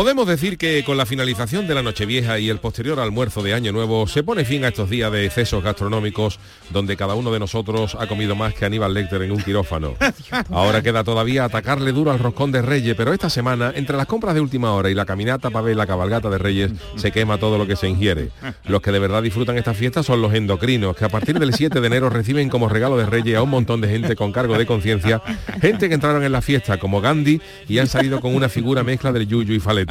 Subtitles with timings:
[0.00, 3.70] Podemos decir que con la finalización de la Nochevieja y el posterior almuerzo de Año
[3.70, 6.38] Nuevo se pone fin a estos días de excesos gastronómicos
[6.70, 9.96] donde cada uno de nosotros ha comido más que Aníbal Lecter en un quirófano.
[10.50, 14.34] Ahora queda todavía atacarle duro al roscón de Reyes, pero esta semana, entre las compras
[14.34, 17.58] de última hora y la caminata para ver la cabalgata de Reyes, se quema todo
[17.58, 18.30] lo que se ingiere.
[18.64, 21.78] Los que de verdad disfrutan esta fiesta son los endocrinos, que a partir del 7
[21.78, 24.64] de enero reciben como regalo de Reyes a un montón de gente con cargo de
[24.64, 25.20] conciencia,
[25.60, 29.12] gente que entraron en la fiesta como Gandhi y han salido con una figura mezcla
[29.12, 29.89] del yuyu y falete.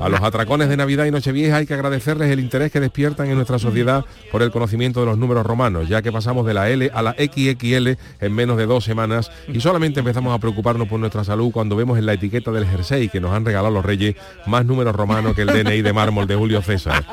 [0.00, 3.36] A los atracones de Navidad y Nochevieja hay que agradecerles el interés que despiertan en
[3.36, 6.90] nuestra sociedad por el conocimiento de los números romanos, ya que pasamos de la L
[6.92, 11.24] a la XXL en menos de dos semanas y solamente empezamos a preocuparnos por nuestra
[11.24, 14.64] salud cuando vemos en la etiqueta del jersey que nos han regalado los reyes más
[14.64, 17.04] números romanos que el DNI de mármol de Julio César.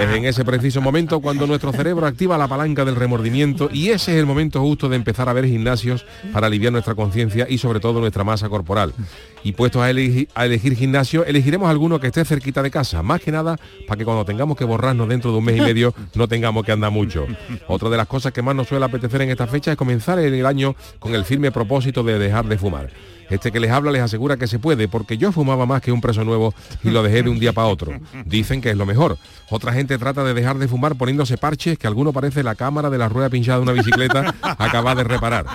[0.00, 4.12] Es en ese preciso momento cuando nuestro cerebro activa la palanca del remordimiento y ese
[4.12, 7.80] es el momento justo de empezar a ver gimnasios para aliviar nuestra conciencia y sobre
[7.80, 8.94] todo nuestra masa corporal.
[9.44, 13.20] Y puestos a elegir, a elegir gimnasio, elegiremos alguno que esté cerquita de casa, más
[13.20, 16.28] que nada para que cuando tengamos que borrarnos dentro de un mes y medio no
[16.28, 17.26] tengamos que andar mucho.
[17.66, 20.46] Otra de las cosas que más nos suele apetecer en esta fecha es comenzar el
[20.46, 22.90] año con el firme propósito de dejar de fumar.
[23.30, 26.00] Este que les habla les asegura que se puede, porque yo fumaba más que un
[26.00, 27.92] preso nuevo y lo dejé de un día para otro.
[28.24, 29.18] Dicen que es lo mejor.
[29.50, 32.98] Otra gente trata de dejar de fumar poniéndose parches que alguno parece la cámara de
[32.98, 35.46] la rueda pinchada de una bicicleta acaba de reparar.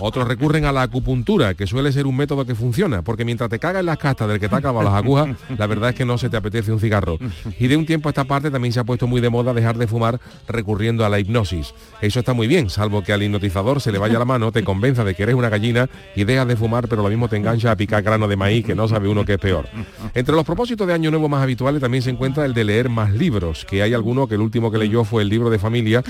[0.00, 3.58] Otros recurren a la acupuntura, que suele ser un método que funciona, porque mientras te
[3.58, 6.18] cagas en las castas del que te acaba las agujas, la verdad es que no
[6.18, 7.18] se te apetece un cigarro.
[7.58, 9.76] Y de un tiempo a esta parte también se ha puesto muy de moda dejar
[9.76, 11.74] de fumar recurriendo a la hipnosis.
[12.00, 15.04] Eso está muy bien, salvo que al hipnotizador se le vaya la mano, te convenza
[15.04, 17.76] de que eres una gallina y dejas de fumar, pero lo mismo te engancha a
[17.76, 19.68] picar grano de maíz, que no sabe uno que es peor.
[20.14, 23.12] Entre los propósitos de Año Nuevo más habituales también se encuentra el de leer más
[23.12, 26.02] libros, que hay alguno que el último que leyó fue el libro de familia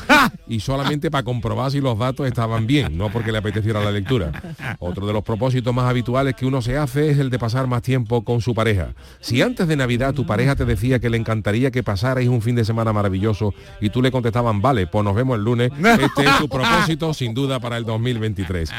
[0.46, 4.32] y solamente para comprobar si los datos estaban bien, no porque le apeteciera la lectura.
[4.78, 7.82] Otro de los propósitos más habituales que uno se hace es el de pasar más
[7.82, 8.94] tiempo con su pareja.
[9.20, 12.54] Si antes de Navidad tu pareja te decía que le encantaría que pasarais un fin
[12.54, 16.36] de semana maravilloso y tú le contestaban, vale, pues nos vemos el lunes, este es
[16.38, 18.70] su propósito sin duda para el 2023.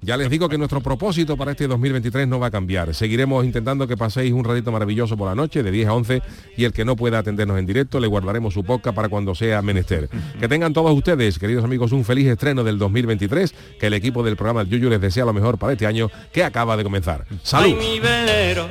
[0.00, 2.94] Ya les digo que nuestro propósito para este 2023 no va a cambiar.
[2.94, 6.22] Seguiremos intentando que paséis un ratito maravilloso por la noche de 10 a 11
[6.56, 9.62] y el que no pueda atendernos en directo le guardaremos su podcast para cuando sea
[9.62, 10.08] menester.
[10.38, 14.36] Que tengan todos ustedes, queridos amigos, un feliz estreno del 2023, que el equipo del
[14.36, 17.24] programa El Yuyu les desea lo mejor para este año que acaba de comenzar.
[17.42, 17.66] ¡Salud!
[17.66, 18.68] Ay, mi velero,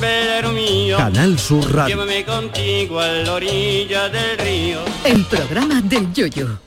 [0.00, 1.94] velero mío, Canal Sur Radio.
[1.96, 4.80] llévame contigo a la orilla del río.
[5.04, 6.58] El programa del Yoyo.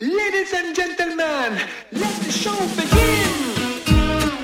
[0.00, 1.58] Ladies and gentlemen,
[1.92, 3.49] let the show begin.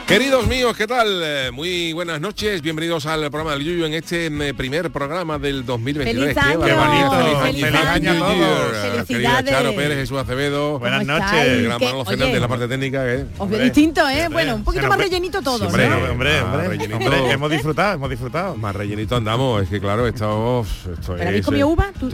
[0.06, 1.20] Queridos míos, ¿qué tal?
[1.24, 5.66] Eh, Muy buenas noches, bienvenidos al programa del Yuyu en este eh, primer programa del
[5.66, 6.32] 2023.
[6.32, 6.60] ¡Feliz año!
[6.64, 8.10] Qué bonito, ¡Feliz feliz, año!
[8.12, 8.70] año a todos.
[8.70, 9.50] Querida ¡Felicidades!
[9.52, 10.78] Charo Pérez, Jesús Acevedo.
[10.78, 11.42] Buenas ¿Cómo noches.
[11.48, 11.80] El gran.
[11.80, 13.04] Manolo Fernández, la parte técnica.
[13.04, 13.14] ¿eh?
[13.22, 14.12] Os veo Hombre, distinto, ¿eh?
[14.12, 15.96] hombre, Bueno, un poquito más rellenito todos, hombre, ¿no?
[15.96, 16.96] Hombre, hombre, Ah, hombre, rellenito.
[16.98, 18.54] hombre, hemos disfrutado, hemos disfrutado.
[18.56, 21.26] Más rellenito andamos, es que claro, esto, esto ¿Pero es...
[21.26, 21.90] habéis comido uva?
[21.92, 22.08] esto.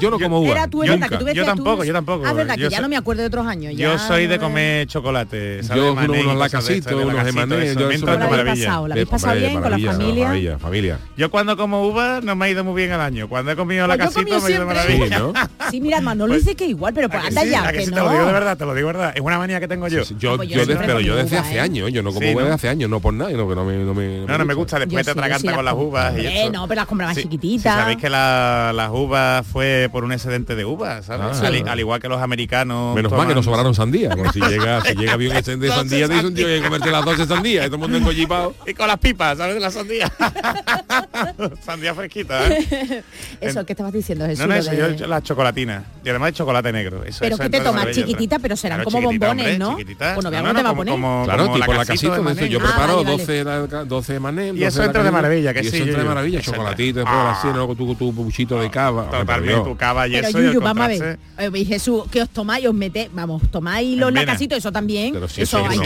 [0.00, 1.08] Yo no como uva, Era tú, era nunca.
[1.10, 2.26] que tú Yo tampoco, yo tampoco.
[2.26, 3.72] Ah, verdad, Yo que ya no me acuerdo de otros años.
[3.76, 5.60] Yo soy de comer chocolate.
[5.76, 8.18] Yo unos de lacasitos, estas, de unos lacasitos, emané, eso yo eso- entra ¿Cómo de
[8.18, 8.66] la habéis maravilla.
[8.66, 8.88] pasado?
[8.88, 10.24] ¿La habéis pasado bien con la familia?
[10.24, 10.98] Maravilla, familia.
[11.16, 13.28] Yo cuando como uva no me ha ido muy bien el año.
[13.28, 15.16] Cuando he comido Pues yo he lacasito comido me ha ido maravilla.
[15.18, 15.32] Sí, ¿no?
[15.70, 17.50] Sí, mira, Manolo Pues- dice que igual, pero pues ¿A que anda sí?
[17.50, 17.94] ya, ¿A que no.
[17.94, 19.12] Te lo digo de verdad, te lo digo de verdad.
[19.14, 20.02] Es una manía que tengo yo.
[20.18, 21.60] Yo, pues yo yo, he pero yo desde uva, hace ¿eh?
[21.60, 23.64] años, yo no como Sí, uva desde hace años, no por nada, no, que no
[23.64, 24.78] me, no No, me gusta.
[24.78, 26.52] Después Yo te yo atraganta las con las uvas y eso.
[26.52, 27.74] no, pero las compraba chiquititas.
[27.74, 31.40] sabéis que la- las uvas fue por un excedente de uvas, ¿sabes?
[31.42, 31.46] Ah.
[31.46, 32.94] al, al igual que los americanos.
[32.94, 36.08] Menos mal que no toman- sobraron sandía, si llega, si llega bien el de sandía,
[36.08, 38.54] dice un tío que comerse las 12 sandías, y todo el mundo encollipado.
[38.66, 39.60] Y con las pipas, ¿sabes?
[39.60, 40.10] La sandía.
[41.64, 43.02] sandía fresquita, ¿eh?
[43.40, 44.40] Eso, ¿qué estabas diciendo, Jesús?
[44.40, 45.84] No, no, eso, de- yo, las chocolatinas.
[46.04, 47.04] Y además el chocolate negro.
[47.04, 49.70] Eso, Pero eso que te de tomas chiquitita, pero serán Claro, como bombones, hombre, ¿no?
[49.78, 50.14] chiquitita.
[50.14, 50.92] Bueno, No, no, no, te va a como- poner.
[50.92, 53.18] como- Claro, como tipo la casita, de de eso, yo Ah, preparo vale, vale.
[53.18, 56.08] 12, la- 12 mané, Y 12 eso entra de maravilla, que sí, eso entra de
[56.08, 57.12] maravilla, Eso chocolatito, entra.
[57.14, 57.38] después Ah.
[57.38, 59.10] así, luego tu, tu puchito de cava.
[59.10, 60.38] Totalmente, tu cava y eso.
[60.40, 61.18] Yuyu, vamos a ver.
[61.38, 65.12] Eh, y Jesús, que os tomáis, os metéis, vamos, tomáis los lacasitos, eso también.
[65.14, 65.82] Pero si eso eso hay no,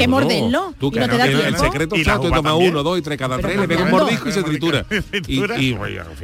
[1.20, 4.28] el, el secreto exacto, toma uno, dos y tres, cada tres, le pega un mordisco
[4.28, 4.84] y se tritura.
[5.26, 5.72] y,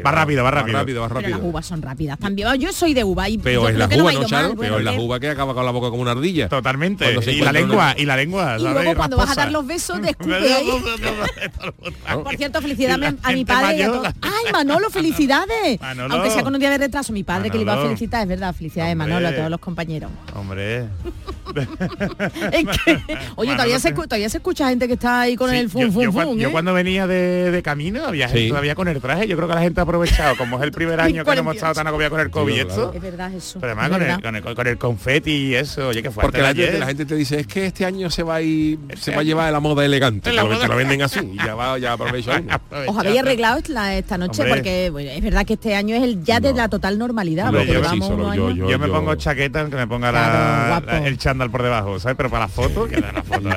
[0.05, 1.09] va rápido, va rápido.
[1.09, 2.23] Las uvas son rápidas mm.
[2.23, 2.61] también.
[2.61, 4.63] Yo soy de uva y Peor es la uva, ¿no, Charo?
[4.63, 6.49] Es la uva que acaba con la boca como una ardilla.
[6.49, 7.13] Totalmente.
[7.31, 8.57] Y la lengua, y la lengua.
[8.59, 10.41] Y luego cuando vas a dar los besos, descubre.
[12.25, 13.77] Por cierto, felicidades a mi padre.
[13.77, 14.09] y a todos.
[14.23, 15.79] ¡Ay, Manolo, felicidades!
[16.11, 18.29] Aunque sea con un día de retraso, mi padre que le iba a felicitar, es
[18.29, 20.11] verdad, felicidades Manolo a todos los compañeros.
[20.35, 20.87] Hombre.
[23.37, 26.05] oye, todavía, se, todavía se escucha gente que está ahí con el fum, yo, fum,
[26.05, 26.53] fum, cuando, yo ¿eh?
[26.53, 29.27] cuando venía de, de camino había gente todavía con el traje.
[29.27, 31.55] Yo creo que la gente ha aprovechado, como es el primer año que no hemos
[31.55, 32.93] estado tan acobiados con el COVID sí, claro.
[32.95, 33.61] Es verdad, eso.
[33.61, 34.37] Pero además con.
[34.37, 36.39] El, con, el, confeti y eso, oye, que fuerte.
[36.39, 39.15] Porque la gente, te dice, es que este año se va a, ir, este se
[39.15, 40.33] va a llevar a la moda elegante.
[40.33, 40.69] La moda.
[40.69, 42.31] Venden así y ya, va, ya aprovecho.
[42.87, 46.53] Os habéis arreglado esta noche porque es verdad que este año es el ya de
[46.53, 47.53] la total normalidad.
[47.53, 52.17] Yo, me pongo chaqueta, que me ponga el chandal por debajo, ¿sabes?
[52.17, 52.89] Pero para la foto,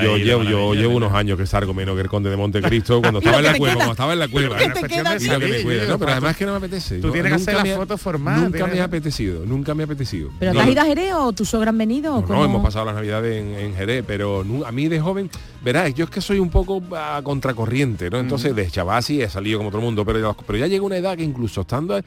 [0.01, 3.19] Yo, llevo, yo llevo unos años que salgo menos que el conde de Montecristo cuando
[3.23, 4.57] estaba en la cueva, cuando estaba en la cueva.
[4.57, 6.99] Pero además que no me apetece.
[6.99, 8.43] Tú tienes que hacer la foto formal.
[8.43, 10.29] Nunca me ha apetecido, nunca me ha apetecido.
[10.39, 12.23] ¿Pero te has ido a Jerez o tus sogras han venido?
[12.27, 15.29] No, hemos pasado las navidades en Jerez, pero a mí de joven,
[15.63, 18.19] verás, yo es que soy un poco a contracorriente, ¿no?
[18.19, 18.55] Entonces mm.
[18.55, 21.23] de chaval sí he salido como todo el mundo, pero ya llega una edad que
[21.23, 21.99] incluso estando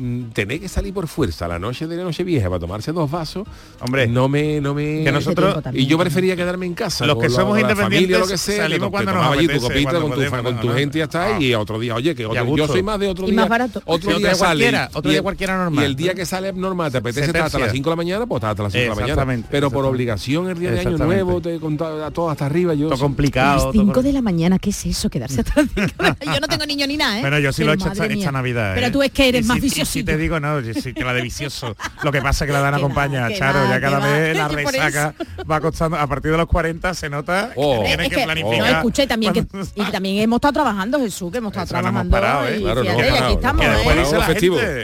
[0.00, 3.10] Mm, tener que salir por fuerza la noche de la noche vieja para tomarse dos
[3.10, 3.46] vasos,
[3.80, 5.04] hombre, no me, no me.
[5.04, 7.04] Que nosotros y yo prefería quedarme en casa.
[7.04, 9.60] Los que somos independientes, familia, lo que sea, salimos te, cuando te nos apetece, tu
[9.60, 11.94] copita con tu, podemos, con tu no, gente y hasta ahí ah, y otro día,
[11.96, 13.34] oye, que otro, yo soy más de otro día.
[13.34, 13.82] Más barato.
[13.84, 15.84] Otro, día, cualquiera, otro día cualquiera normal.
[15.84, 18.26] Y el día que sale normal, te apetece estar hasta las 5 de la mañana,
[18.26, 19.46] pues hasta las 5 de la mañana.
[19.50, 22.88] Pero por obligación el día de año nuevo, te a todo hasta arriba, yo.
[22.88, 23.66] Complicado.
[23.66, 25.10] Las 5 de la mañana, ¿qué es eso?
[25.10, 27.20] Quedarse hasta las 5 Yo no tengo niño ni nada, ¿eh?
[27.20, 28.72] Bueno, yo sí lo he hecho esta Navidad.
[28.74, 28.90] Pero ¿eh?
[28.90, 31.76] tú es que eres más vicioso si te digo, no, si te la de vicioso.
[32.02, 35.14] Lo que pasa es que la Dana acompaña a Charo, ya cada vez la resaca
[35.50, 37.82] va costando, a partir de los 40 se nota que oh.
[37.84, 38.58] tienes que, planificar.
[38.58, 42.18] No, escuché también que, y también hemos estado trabajando, Jesús, que hemos estado trabajando.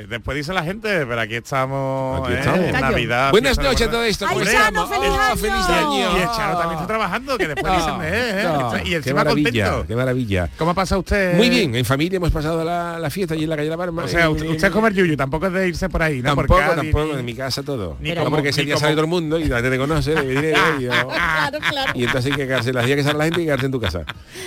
[0.08, 2.72] Después dice la gente, pero aquí estamos, ¿eh?
[2.72, 3.30] Navidad.
[3.30, 4.26] Buenas noches todo esto.
[4.28, 6.16] ¡Feliz año!
[6.16, 9.84] Y el Charo también está trabajando, que después ah, dicen, eh, eh", y encima contento.
[9.86, 10.48] Qué maravilla.
[10.58, 11.36] ¿Cómo pasa usted?
[11.36, 14.04] Muy bien, en familia hemos pasado la, fiesta allí en la calle La Barma.
[14.04, 16.34] O sea, usted, yuyu, tampoco es de irse por ahí, ¿no?
[16.34, 17.96] Tampoco, tampoco, en mi casa todo.
[18.00, 18.88] Ni como, porque ese día como...
[18.88, 20.12] todo el mundo y la gente te conoce,
[21.94, 23.80] y, entonces hay que quedarse las días que sale la gente y quedarse en tu
[23.80, 24.04] casa.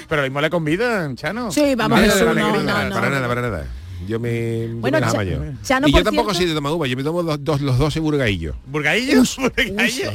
[0.07, 1.51] Pero mismo le convidan, Chano.
[1.51, 3.65] Sí, vamos, Para nada, para nada.
[4.07, 5.57] Yo me, bueno, yo me las amaño.
[5.63, 6.37] Chano, y yo tampoco cierto...
[6.37, 8.55] soy de tomar uva, yo me tomo dos, dos, los 12 burgaillos.
[8.65, 9.37] ¿Burgaillos?
[9.37, 10.09] ¿Burgaillos?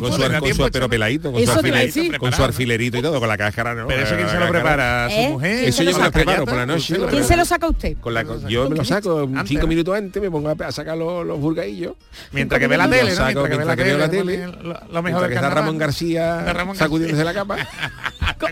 [0.00, 1.44] Con su, con su pero peladito, con,
[2.18, 3.74] con su alfilerito y todo, con la cáscara.
[3.74, 5.68] No, pero eso quién se lo prepara, su mujer.
[5.68, 6.96] Eso yo me lo preparo por la noche.
[7.10, 7.96] ¿Quién se lo saca usted?
[8.48, 11.94] Yo me lo saco cinco minutos antes, me pongo a sacar los burgaillos.
[12.32, 14.46] Mientras que ve la tele, Mientras que veo la tele.
[14.90, 17.56] Lo mejor que está Ramón García sacudiéndose la capa.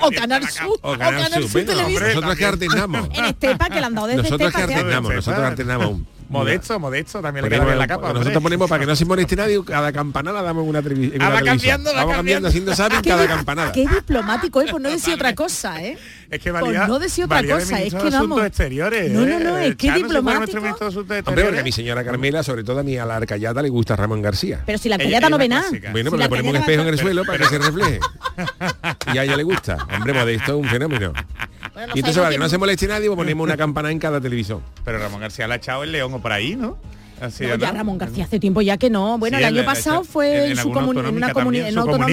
[0.01, 0.79] O Canal Sur.
[0.83, 1.65] O Canal Sur.
[1.65, 3.09] Nosotros que artesnamos.
[3.13, 4.23] En Estepa, que le han dado desde
[4.57, 8.13] nosotros alternamos un Modesto, modesto, también le ponemos, la capa.
[8.13, 11.19] Nosotros ponemos para que no se moleste nadie, cada campanada damos una entrevista.
[11.19, 13.73] Vamos cambiando, Vamos cambiando, haciendo sabio ah, cada campanada.
[13.73, 15.97] Qué diplomático, eh, por no decir otra cosa, ¿eh?
[16.29, 18.45] Es que valía, no decir otra cosa, es que vamos.
[18.45, 20.59] Exteriores, no, no, eh, no, es que diplomático.
[20.59, 23.95] Hombre, porque a mi señora Carmela, sobre todo a mi a la arcayata le gusta
[23.95, 24.63] Ramón García.
[24.67, 25.69] Pero si la arcayata no ve nada.
[25.93, 28.01] Bueno, pero pues le ponemos un espejo en el suelo para que se refleje.
[29.15, 29.77] Y a ella le gusta.
[29.95, 31.13] Hombre, modesto un fenómeno.
[31.95, 34.63] Y entonces, para que no se moleste nadie, pues, ponemos una campana en cada televisión.
[34.85, 36.79] Pero Ramón García la ha echado el león o por ahí, ¿no?
[37.21, 37.73] Así no, ya.
[37.73, 39.19] Ramón García hace tiempo ya que no.
[39.19, 41.71] Bueno, sí, el año la, pasado fue en, en, su comun en una comunidad.
[41.73, 42.07] No, pues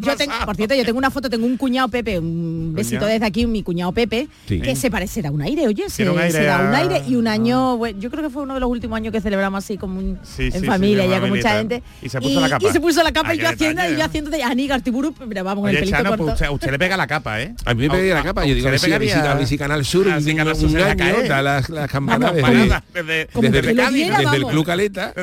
[0.00, 3.26] yo tengo, por cierto, yo tengo una foto, tengo un cuñado Pepe, un besito desde
[3.26, 4.60] aquí, mi cuñado Pepe, sí.
[4.60, 7.16] que se parece, da un aire, oye, se, un aire se da un aire y
[7.16, 9.76] un año, bueno, yo creo que fue uno de los últimos años que celebramos así
[9.76, 11.82] como un, sí, en familia, ya con mucha gente.
[12.02, 12.68] Y se puso la capa.
[12.68, 15.44] Y se puso la capa y yo haciendo, y yo haciendo de Anígar Tiburu, pero
[15.44, 16.52] vamos, el pelito corto.
[16.52, 17.54] Usted le pega la capa, ¿eh?
[17.64, 20.12] A mí me pega la capa, yo digo, a Canal Sur, un
[20.76, 25.12] año, da las campanas desde, desde, el Club Caleta.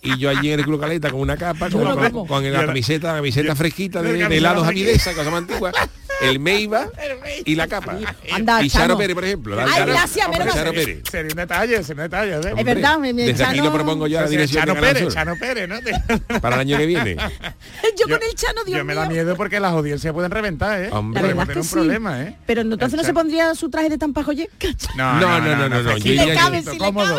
[0.00, 3.54] Y yo allí en el Club Caleta con una capa, con, la, camiseta, la camiseta
[3.56, 5.72] fresquita de, de helados amidesa, cosa más antigua,
[6.24, 6.88] el Meiva
[7.44, 7.98] y la capa.
[8.32, 9.56] Anda, y Charo Pérez, por ejemplo.
[9.60, 11.02] Ay, gracias, hombre, Charo Pérez.
[11.10, 12.48] Sería un detalle, sería un detalle.
[12.48, 12.54] ¿eh?
[12.56, 13.50] Es verdad, mi, mi, Desde Chano...
[13.50, 15.12] aquí lo propongo yo a la dirección Chano de Pérez, Sur.
[15.12, 15.76] Chano Pérez, ¿no?
[16.40, 17.16] Para el año que viene.
[17.16, 20.82] yo, yo, con el Chano, Dios Yo me da miedo porque las audiencias pueden reventar,
[20.82, 20.88] ¿eh?
[20.92, 21.72] Hombre, la verdad es que un sí.
[21.72, 22.36] problema, ¿eh?
[22.46, 24.48] Pero entonces no se pondría su traje de tampajoye.
[24.96, 25.82] No, no, no, no, no.
[25.82, 26.50] no, Yo iría,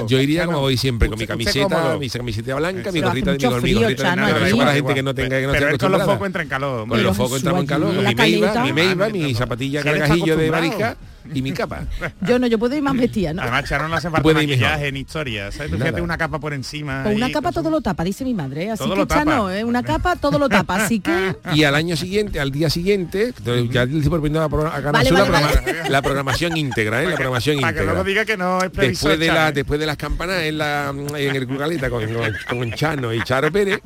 [0.08, 3.46] yo iría como voy siempre, con mi camiseta, mi camiseta blanca, mi gorrita de mi
[3.46, 6.46] gorrita de para la gente que no tenga que no Pero con los focos entra
[6.46, 6.88] calor.
[6.88, 7.94] Con los focos entramos en calor.
[7.96, 10.96] Mi Meiva, mi mi zapatilla cargajillo de marisca
[11.34, 11.82] y mi capa.
[12.22, 13.42] Yo no, yo puedo ir más vestida, ¿no?
[13.42, 15.52] Además, Charo no hace falta maquillaje en historia.
[15.52, 15.72] ¿sabes?
[15.72, 17.02] Tú fíjate una capa por encima.
[17.04, 18.70] Con una ahí, capa con todo lo tapa, dice mi madre.
[18.70, 19.36] Así Todo que lo esta tapa.
[19.36, 19.64] no, ¿eh?
[19.64, 20.84] una capa todo lo tapa.
[20.84, 23.34] Así que Y al año siguiente, al día siguiente,
[23.72, 26.58] ya le estoy proponiendo a, pro- a Canal Vale, Sur la, vale, programa- la programación
[26.58, 27.08] íntegra, ¿eh?
[27.08, 28.10] la programación Para que luego íntegra.
[28.24, 31.48] diga que no es Después de, la, después de las campanas en, la, en el
[31.48, 33.80] Cucaleta con, con, con Chano y Charo Pérez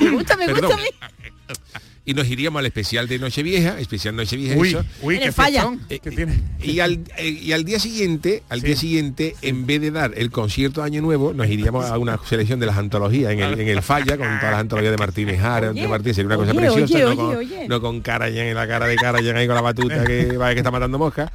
[0.00, 0.70] me gusta, me Perdón.
[0.72, 1.10] gusta.
[2.06, 4.84] Y nos iríamos al especial de Nochevieja, especial Nochevieja Uy, eso.
[5.02, 5.70] uy, En qué el falla.
[5.88, 6.38] Eh, tiene.
[6.62, 8.66] Y al, eh, y al día siguiente, al Sí.
[8.66, 12.18] día siguiente, en vez de dar el concierto de Año Nuevo, nos iríamos a una
[12.28, 15.40] selección de las antologías en el, en el Falla, con todas las antologías de Martínez
[15.40, 17.68] Jara, de Martínez, sería una cosa oye, preciosa, oye, no, oye, con, oye.
[17.68, 20.36] no con cara ya en la cara de cara ya ahí con la batuta que
[20.36, 21.30] va que está matando moscas.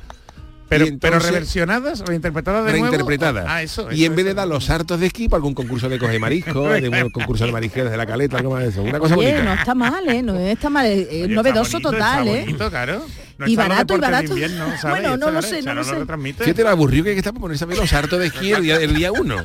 [0.70, 2.86] Pero, Y pero entonces- reversionadas, reinterpretadas de nuevo.
[2.86, 3.46] reinterpretada.
[3.48, 3.90] Ah, eso.
[3.92, 4.38] y eso, en vez de eso.
[4.38, 7.52] dar los hartos de esquí para algún concurso de coge marisco, de un concurso de
[7.52, 8.84] marisqueros de la caleta, algo más de eso.
[8.84, 9.44] Una cosa Oye, bonita.
[9.44, 10.22] no está mal, ¿eh?
[10.22, 12.42] No está mal, es Oye, es está novedoso bonito, total, está ¿eh?
[12.46, 13.06] bonito, claro.
[13.40, 14.32] No Y barato, y barato.
[14.34, 14.66] invierno.
[14.84, 15.96] Bueno, no lo sé, no lo sé.
[15.96, 16.44] retransmite.
[16.44, 18.76] Fíjate lo aburrido que está para ponerse a ver los hartos de esquí el día,
[18.82, 19.38] el día uno.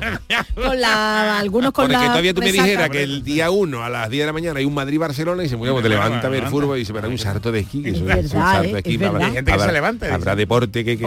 [0.53, 3.89] Con la, algunos con Porque la todavía tú me dijeras que el día 1 a
[3.89, 6.47] las 10 de la mañana hay un Madrid-Barcelona y se mueve, te levanta a ver
[6.47, 7.83] fútbol y dice, pero hay un sarto de esquí.
[7.83, 8.71] que Es eso verdad, un sarto ¿eh?
[8.73, 8.93] de esquí.
[8.95, 9.21] Es verdad.
[9.21, 10.97] Hay gente que se levanta y Habrá deporte que,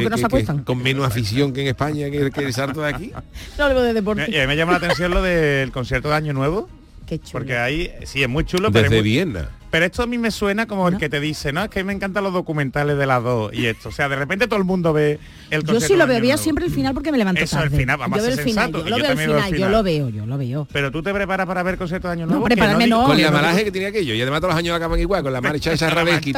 [0.65, 3.13] con menos afición que en España que, que el sarto de aquí.
[3.59, 4.47] No hablo de deporte.
[4.47, 6.69] me llama la atención lo del concierto de Año Nuevo,
[7.09, 7.33] Qué chulo.
[7.33, 9.49] porque ahí sí es muy chulo, pero, es Desde muy- Viena.
[9.71, 11.93] pero esto a mí me suena como el que te dice, no, es que me
[11.95, 13.89] encantan los documentales de las dos y esto.
[13.89, 15.19] O sea, de repente todo el mundo ve
[15.51, 17.77] el Yo sí lo veía siempre el final porque me levanto Eso, el tarde.
[17.79, 19.39] final, vamos yo a ser el final, sensatos, yo lo yo veo el también veo
[19.39, 20.69] el final, yo lo veo, yo lo veo.
[20.73, 22.45] Pero tú te preparas para ver el concierto de Año No, Nuevo.
[22.47, 23.05] que prepararme no.
[23.07, 25.41] Con no malaje que tenía aquello y además todos los años acaban igual con la
[25.41, 26.33] marcha esa Radeski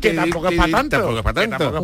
[0.00, 0.96] Que tampoco es para tanto.
[0.98, 1.80] tampoco es para tanto no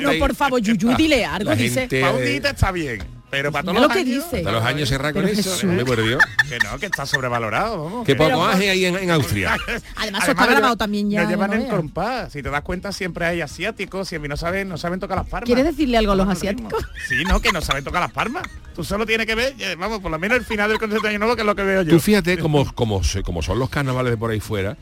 [0.00, 0.18] ¿no?
[0.18, 1.88] Por favor, Yuyu, dile algo, dice.
[1.90, 4.24] está bien, pero para todos Mira los lo que años...
[4.30, 4.42] dice.
[4.42, 6.22] Todos los años cerrar con Pero eso, por Dios.
[6.48, 8.06] Que no, que está sobrevalorado, vamos.
[8.06, 9.56] Que- poco hace ahí en, en Austria.
[9.96, 11.22] Además, eso está grabado también ya.
[11.22, 12.32] Lo llevan en compás.
[12.32, 15.18] Si te das cuenta, siempre hay asiáticos y a mí no saben, no saben tocar
[15.18, 15.46] las palmas.
[15.46, 16.84] ¿Quieres decirle algo a los asiáticos?
[17.08, 18.42] Sí, no, que no saben tocar las palmas.
[18.74, 21.10] Tú solo tienes que ver, eh, vamos, por lo menos el final del concierto de
[21.10, 21.90] Año Nuevo, que es lo que veo yo.
[21.90, 24.76] Tú fíjate como, como, como son los carnavales de por ahí fuera,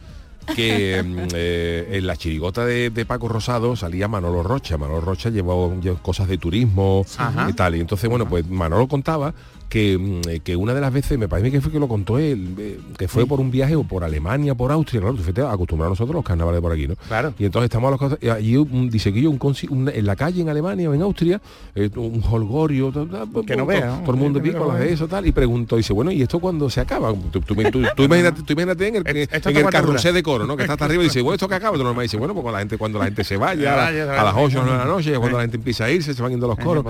[0.55, 4.79] que mm, eh, en la chirigota de, de Paco Rosado salía Manolo Rocha.
[4.79, 7.49] Manolo Rocha llevó, llevó cosas de turismo Ajá.
[7.51, 7.77] y tal.
[7.77, 9.35] Y entonces, bueno, pues Manolo contaba
[9.69, 12.19] que, mm, eh, que una de las veces, me parece que fue que lo contó
[12.19, 15.43] él, eh, que fue por un viaje o por Alemania, por Austria, claro, tú fíjate,
[15.43, 16.95] acostumbrados nosotros los carnavales por aquí, ¿no?
[17.09, 17.35] Claro.
[17.39, 19.39] Y entonces estamos a los cosas- allí un- dice que yo un,
[19.71, 21.41] un- en la calle en Alemania o en Austria,
[21.75, 23.09] eh, un holgorio, to-
[23.47, 24.01] Que no vea, ¿no?
[24.03, 26.71] todo el mundo pico, las de eso tal, y preguntó, dice, bueno, ¿y esto cuándo
[26.71, 27.13] se acaba?
[27.33, 29.17] Tú, tú- tú- tú imagínate, tú imagínate en el, en
[29.57, 30.57] el carrusel de coro, ¿no?
[30.57, 31.73] Que está hasta arriba y dice, bueno, ¿esto que acaba?
[31.73, 34.13] Otro normal dice, bueno, pues cuando la gente, cuando la gente se vaya, a, la-
[34.21, 34.47] a las vaya.
[34.47, 36.47] 8 o 9 de la noche, cuando la gente empieza a irse, se van yendo
[36.47, 36.85] los coros.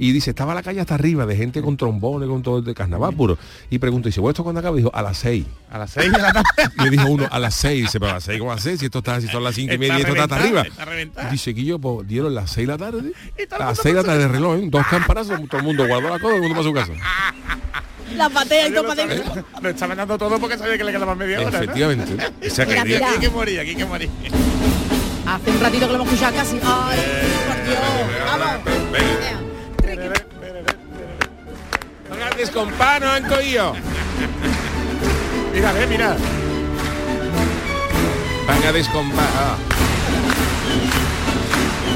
[0.00, 3.14] Y dice, estaba la calle hasta arriba de gente con trombones, con todo de carnaval
[3.14, 3.38] puro.
[3.70, 4.76] Y pregunto, dice, bueno, ¿esto cuándo acaba?
[4.76, 5.44] Y dijo, a las 6.
[5.70, 6.46] A las 6 de la tarde.
[6.78, 7.82] Y le dijo uno, a las 6.
[7.82, 9.54] Dice, pero a las 6 como a las 6, si esto está, si son las
[9.54, 10.62] 5 y media y esto está hasta arriba.
[10.62, 11.30] Está.
[11.30, 12.98] Dice que yo pues, dieron las 6 de la tarde,
[13.36, 14.68] el a las mundo 6 de la tarde de reloj, ¿eh?
[14.70, 16.92] dos campanazos, todo el mundo guardó la cosa, todo el mundo para su casa.
[18.16, 19.44] La patea y todo lo, para dentro.
[19.60, 21.50] lo estaba dando todo porque sabía que le quedaba media hora.
[21.50, 21.56] ¿no?
[21.58, 22.16] Efectivamente.
[22.46, 23.06] O sea, que Mira, el día- mira.
[23.08, 24.10] Aquí hay que morir, aquí hay que morir.
[25.26, 26.56] Hace un ratito que lo hemos escuchado casi.
[26.62, 26.98] Ay,
[27.48, 27.78] por Dios.
[28.26, 29.45] Vamos.
[32.26, 33.72] No grandes compano, Ancoillo.
[35.54, 36.16] Mira, ve, mira.
[38.48, 39.28] Van a descompar.
[39.36, 39.56] Ah.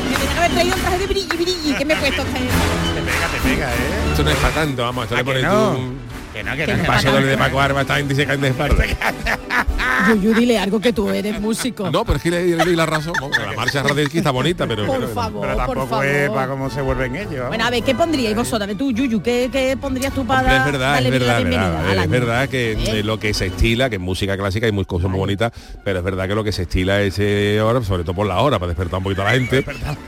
[0.09, 1.75] Me tenía que haber traído un traje de brilli, brilli.
[1.77, 2.23] ¿Qué me he puesto?
[2.23, 4.11] Te pega, te pega, ¿eh?
[4.11, 5.73] Esto no es para tanto, vamos, esto ¿A le que pones no?
[5.73, 6.01] tú un
[6.33, 6.77] Que no, que no.
[6.77, 6.85] no.
[6.85, 8.85] paso doble de Paco Arba, está en dice que de espalda.
[10.09, 11.91] Yuyu, dile algo que tú eres músico.
[11.91, 13.13] No, pero es que le, le doy la razón.
[13.39, 14.87] La marcha Radetzky está bonita, pero...
[14.87, 16.49] Por pero- favor, Pero por tampoco es para favor.
[16.57, 17.35] cómo se vuelven ellos.
[17.35, 17.49] vamos.
[17.49, 18.77] Bueno, a ver, ¿qué pondríais vosotras?
[18.79, 22.11] Tú, Yuyu, ¿qué, qué pondrías tú para Hombre, es verdad, darle es verdad, verdad, es
[22.11, 23.03] verdad que ¿Eh?
[23.03, 25.53] lo que se estila, que en música clásica hay muy cosas muy bonitas,
[25.85, 28.39] pero es verdad que lo que se estila es eh, ahora, sobre todo por la
[28.41, 29.65] hora, para despertar un poquito a la gente,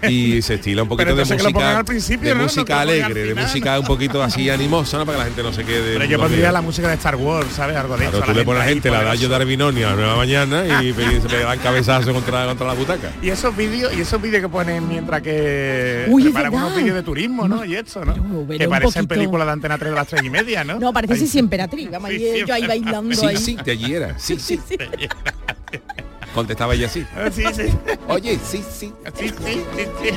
[0.09, 3.79] y se estila un poquito Pero de música, al principio, de música alegre, de música
[3.79, 5.05] un poquito así animosa, ¿no?
[5.07, 6.13] para que la gente no se quede.
[6.23, 7.77] Pero pondría la música de Star Wars, ¿sabes?
[7.77, 8.27] Algo de Claro, eso.
[8.27, 9.03] tú le pones a la gente la.
[9.03, 12.73] Dayo de Arbinonia a la nueva mañana y, se le dan cabezazo contra, contra la
[12.75, 13.11] butaca.
[13.23, 17.03] Y esos vídeos, y esos vídeos que ponen mientras que Uy, preparan unos vídeos de
[17.03, 17.65] turismo, ¿no?
[17.65, 18.15] Y eso, ¿no?
[18.17, 20.79] Yo veré que parecen películas de Antena 3 de las 3 y media, ¿no?
[20.79, 21.91] No, parece sí, sí, emperatriz.
[21.91, 23.37] Vamos, Sí, sí, yo ahí bailando Sí, ahí.
[23.37, 24.19] sí, de allí era.
[24.19, 24.61] Sí, sí.
[26.35, 27.05] Contestaba ella así.
[27.15, 27.65] Ah, Sí, sí.
[28.09, 28.93] Oye, sí, sí.
[29.19, 29.35] Sí, sí,
[29.77, 30.11] sí, sí.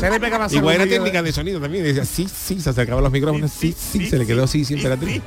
[0.00, 1.84] Le pegaba Igual era técnica de sonido también.
[1.84, 3.50] Decía, sí, sí, se acercaba los micrófonos.
[3.50, 5.22] Sí, sí, se le quedó sí, sí, sí.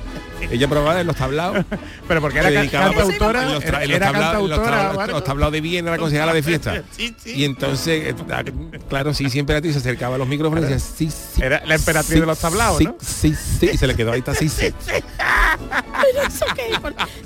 [0.51, 1.65] Ella probaba en los tablaos.
[2.07, 6.43] Pero porque era cantautora, en los, era cantautora, los tablaos de Viena, la concejala de
[6.43, 6.83] fiesta.
[6.93, 7.33] Sí, sí.
[7.35, 8.43] Y entonces, eh, ah,
[8.88, 11.41] claro, sí, siempre a ti se acercaba a los micrófonos y decía, sí, sí.
[11.41, 12.95] Era la emperatriz sí, de los tablaos, sí, ¿no?
[13.01, 14.67] Sí, sí, y se le quedó ahí está, sí, sí.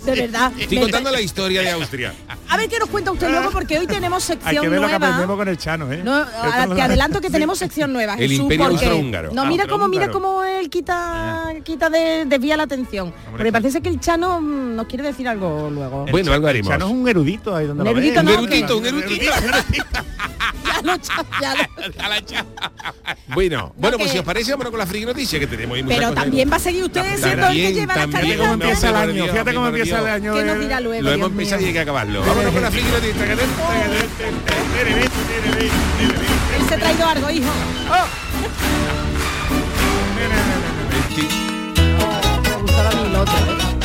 [0.05, 0.51] De verdad.
[0.57, 2.13] Estoy contando la historia de Austria.
[2.49, 4.87] A ver qué nos cuenta usted luego porque hoy tenemos Hay sección que ver lo
[4.87, 5.41] que aprendemos nueva.
[5.41, 6.01] con el Chano, ¿eh?
[6.03, 6.25] No,
[6.75, 9.33] te adelanto que tenemos sección nueva, El Jesús, Imperio porque Austrohúngaro.
[9.33, 13.06] no mira cómo mira cómo él quita quita de, desvía la atención.
[13.31, 16.05] Porque parece que el Chano mm, nos quiere decir algo luego.
[16.05, 16.71] El Bueno, algo el haremos.
[16.71, 18.03] Chano es un erudito ahí donde Un lo ves.
[18.03, 19.31] erudito Un no, erudito, un erudito.
[20.77, 20.95] Ya lo
[21.41, 22.47] ya lo-
[23.33, 25.83] Bueno, bueno, pues que- si os parece, vámonos con la friki noticia que tenemos ahí
[25.83, 26.15] Pero cosas.
[26.15, 28.63] también va a seguir usted siendo el que También, lleva la también, Fíjate cómo escaleta.
[28.69, 30.33] empieza el año, fíjate cómo empieza el año.
[30.33, 31.03] ¿Qué de- nos dirá luego?
[31.03, 32.21] Lo hemos empezado y hay que acabarlo.
[32.21, 33.23] Vámonos con la friki noticia.
[33.33, 33.39] Él
[36.69, 37.49] se ha traído algo, hijo.
[42.77, 43.33] Me gustaba a mí el otro.
[43.35, 43.77] ¿eh?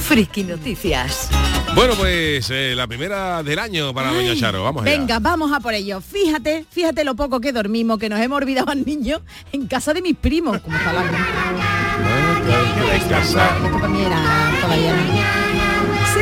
[0.00, 1.30] Friki Noticias.
[1.74, 4.64] Bueno, pues eh, la primera del año para Doña Charo.
[4.64, 4.90] Vamos allá.
[4.90, 6.00] Venga, vamos a por ello.
[6.00, 9.20] Fíjate, fíjate lo poco que dormimos, que nos hemos olvidado al niño
[9.52, 10.60] en casa de mis primos.
[10.62, 10.76] Como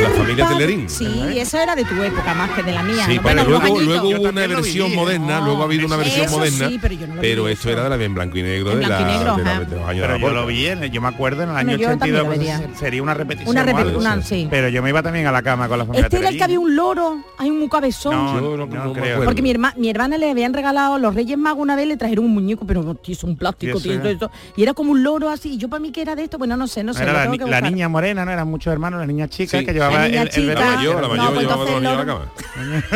[0.03, 0.89] La familia Telerín.
[0.89, 1.07] Sí,
[1.39, 3.05] eso era de tu época más que de la mía.
[3.07, 3.23] Sí, ¿no?
[3.23, 5.97] pero Bueno, unos luego, luego Yo hubo una versión moderna, No, luego ha habido una
[5.97, 7.71] versión eso moderna, sí, pero yo no lo viví esto eso.
[7.71, 9.51] era de la en blanco y negro, En de, blanco y la, negro, de, la-
[9.51, 9.61] ajá.
[9.65, 11.57] de los años de Pero la yo lo vi, en- yo me acuerdo en el
[11.57, 12.23] año yo también 82,
[12.61, 13.99] lo pues, sería una repetición Una o repet- algo.
[13.99, 14.47] una- sí.
[14.51, 16.45] Pero yo me iba también a la cama con la familia Este era el que
[16.45, 18.15] había un loro, hay un cabezón.
[18.15, 19.05] No, Yo no- no no me creo.
[19.15, 19.25] acuerdo.
[19.25, 22.25] Porque mi, herma- mi hermana le habían regalado los Reyes Magos una vez, le trajeron
[22.25, 24.31] un muñeco, pero es un plástico, Y era- esto.
[24.57, 25.55] Y era como un loro así.
[25.55, 27.05] Y yo para mí que era de esto, bueno, no sé, no sé.
[27.05, 30.29] La, niña morena, no eran muchos hermanos, la niña chica que llevaba La niña el,
[30.29, 30.55] el chica.
[30.55, 32.03] La mayor, la No, mayor pues llevaba entonces dos niños a la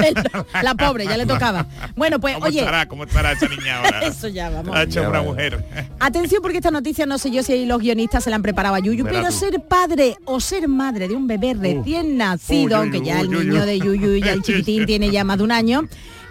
[0.09, 0.47] el cama.
[0.63, 1.67] la pobre, ya le tocaba.
[1.97, 2.87] Bueno, pues ¿Cómo oye, estará?
[2.87, 4.01] ¿Cómo estará esa niña ahora?
[4.07, 4.77] eso ya vamos.
[4.77, 5.65] Ha hecho una mujer.
[6.01, 8.79] Atención porque esta noticia no sé yo si los guionistas se la han preparado a
[8.81, 9.39] Yuyu, Verá pero tú.
[9.39, 13.29] ser padre o ser madre de un bebé recién nacido, Uh, aunque Yuyu, ya el
[13.29, 15.83] uh, niño de Yuyu, ya el chiquitín tiene ya más de un año,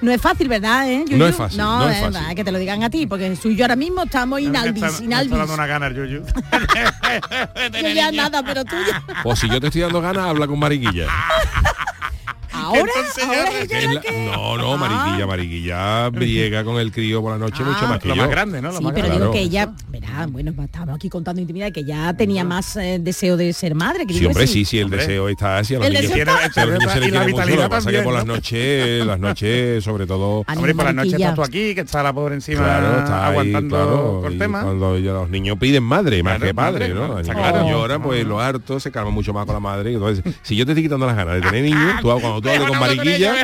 [0.01, 0.89] no es fácil, ¿verdad?
[0.89, 1.17] eh, Yuyu?
[1.17, 2.29] No es fácil, no es eh, fácil.
[2.29, 4.81] va, que te lo digan a ti, porque suyo ahora mismo estamos Me está- inalvis,
[4.81, 5.31] me está inalvis.
[5.37, 6.23] dando una gana yuyu.
[7.81, 10.59] Yo ya nada, pero tú ya- Pues si yo te estoy dando ganas, habla con
[10.59, 11.07] Mariquilla.
[12.61, 14.25] Ahora, Entonces ahora ya- es ella Es la la- que...
[14.25, 14.77] No, no, Ah.
[14.77, 18.21] Mariquilla, Mariquilla briega con el crío por la noche mucho Ah, más que Lo yo.
[18.21, 18.71] más grande, ¿no?
[18.71, 19.19] Lo Sí, más pero grande.
[19.25, 19.33] digo Claro.
[19.33, 23.53] que ella, verá, bueno, estamos aquí contando intimidad, que ya tenía más eh, deseo de
[23.53, 24.05] ser madre.
[24.05, 24.99] Que Sí, digo que hombre, sí, sí, el Hombre.
[24.99, 25.75] deseo está así.
[25.75, 27.25] A los El niños, deseo a los está- niños se y la quiere mucho, lo
[27.27, 28.33] vitalidad que pasa es que por las ¿no?
[28.35, 30.43] noches, las noches, sobre todo...
[30.47, 31.29] Hombre, por la noche Mariquilla.
[31.29, 34.61] estás tú aquí, que está la pobre encima Claro, está ahí, aguantando claro, por tema.
[34.63, 37.19] Cuando los niños piden madre, más que padre, ¿no?
[37.19, 37.67] Está claro.
[37.69, 39.93] lloran, pues los hartos se calman mucho más con la madre.
[39.93, 42.79] Entonces, si yo te estoy quitando las ganas de tener niños, tú cuando tú con
[42.79, 43.35] Mariquilla,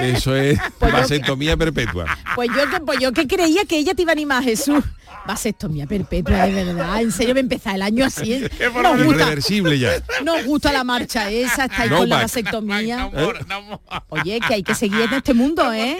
[0.00, 2.06] eso es Pues vasectomía perpetua.
[2.34, 4.84] Pues yo pues yo que creía que ella te iba a animar, Jesús.
[5.26, 7.02] Vasectomía perpetua, de verdad.
[7.02, 8.32] En serio, me empezar el año así.
[8.32, 8.50] ¿eh?
[8.82, 10.02] Nos gusta, Irreversible ya.
[10.24, 13.10] nos gusta la marcha esa, está ahí No con la vasectomía.
[13.12, 13.82] No.
[14.08, 15.98] Oye, que hay que seguir en este mundo, ¿eh?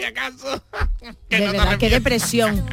[1.29, 2.65] De verdad, qué depresión.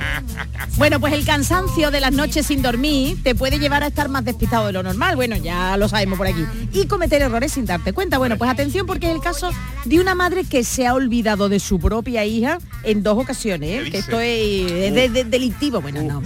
[0.76, 4.24] Bueno, pues el cansancio de las noches sin dormir te puede llevar a estar más
[4.24, 5.16] despistado de lo normal.
[5.16, 6.46] Bueno, ya lo sabemos por aquí.
[6.72, 8.16] Y cometer errores sin darte cuenta.
[8.16, 9.50] Bueno, pues atención porque es el caso
[9.86, 13.70] de una madre que se ha olvidado de su propia hija en dos ocasiones.
[13.70, 13.82] ¿eh?
[13.84, 15.80] ¿Qué Que esto es, es de- de- delictivo.
[15.80, 16.22] Bueno, no.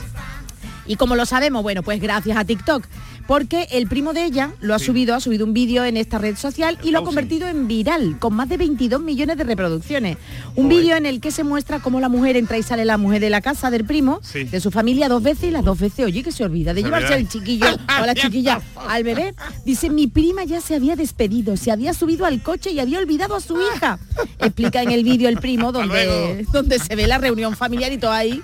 [0.87, 2.85] Y como lo sabemos, bueno, pues gracias a TikTok.
[3.27, 6.37] Porque el primo de ella lo ha subido, ha subido un vídeo en esta red
[6.37, 7.07] social y lo ha Fauci.
[7.17, 10.17] convertido en viral, con más de 22 millones de reproducciones.
[10.57, 13.21] Un vídeo en el que se muestra cómo la mujer entra y sale la mujer
[13.21, 14.45] de la casa del primo, Sí.
[14.45, 16.87] de su familia dos veces y las dos veces, oye, que se olvida de Se
[16.87, 19.35] llevarse al chiquillo o a la chiquilla al bebé.
[19.65, 23.37] Dice, mi prima ya se había despedido, se había subido al coche y había olvidado
[23.37, 23.99] a su hija.
[24.41, 28.13] Explica en el vídeo el primo donde, donde se ve la reunión familiar y todo
[28.13, 28.43] ahí.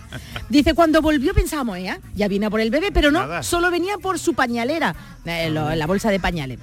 [0.48, 1.98] Dice, cuando volvió pensamos, ¿eh?
[2.14, 3.42] ya viene a por el bebé, pero no, Nada.
[3.42, 4.34] solo venía por su
[4.66, 6.58] pañalera, eh, lo- la bolsa de pañales.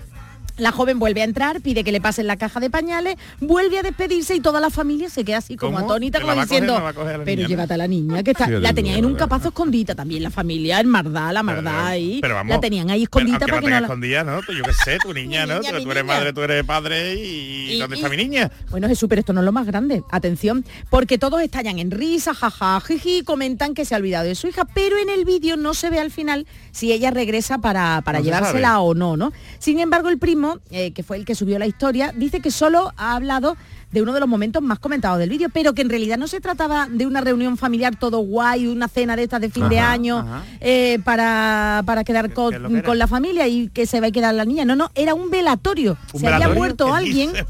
[0.57, 3.81] La joven vuelve a entrar, pide que le pasen la caja de pañales, vuelve a
[3.81, 5.85] despedirse y toda la familia se queda así como ¿Cómo?
[5.85, 7.49] atónita, ¿Que como diciendo, ¿No va a coger a la pero niña, no?".
[7.49, 10.79] llévate a la niña, que está, la tenían en un capazo escondita también, la familia,
[10.79, 13.79] en Mardá, la Mardá ahí, Pero vamos, la tenían ahí aunque para que no la...
[13.79, 14.41] escondida, ¿no?
[14.45, 15.55] Pues Yo qué sé, tu niña, ¿no?
[15.59, 16.03] niña, Tú, eres niña.
[16.03, 18.51] madre, tú eres padre y, Y- ¿dónde y- está mi niña?
[18.69, 20.03] Bueno, Jesús, pero esto no es lo más grande.
[20.11, 24.47] Atención, porque todos estallan en risa, jaja, jiji, comentan que se ha olvidado de su
[24.47, 28.19] hija, pero en el vídeo no se ve al final si ella regresa para, para
[28.19, 29.33] No llevársela o no, ¿no?
[29.57, 32.91] Sin embargo, el primo, eh, que fue el que subió la historia, dice que solo
[32.97, 33.55] ha hablado
[33.91, 36.41] de uno de los momentos más comentados del vídeo, pero que en realidad no se
[36.41, 40.25] trataba de una reunión familiar todo guay, una cena de estas de fin de año
[40.61, 44.11] eh, para, para quedar ¿Qué- con, que con la familia y que se va a
[44.11, 44.65] quedar la niña.
[44.65, 45.95] No, no, era un velatorio.
[46.11, 47.45] ¿Un se había muerto ¿Qué alguien, era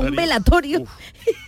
[0.00, 0.14] un Velatorio.
[0.14, 0.84] velatorio.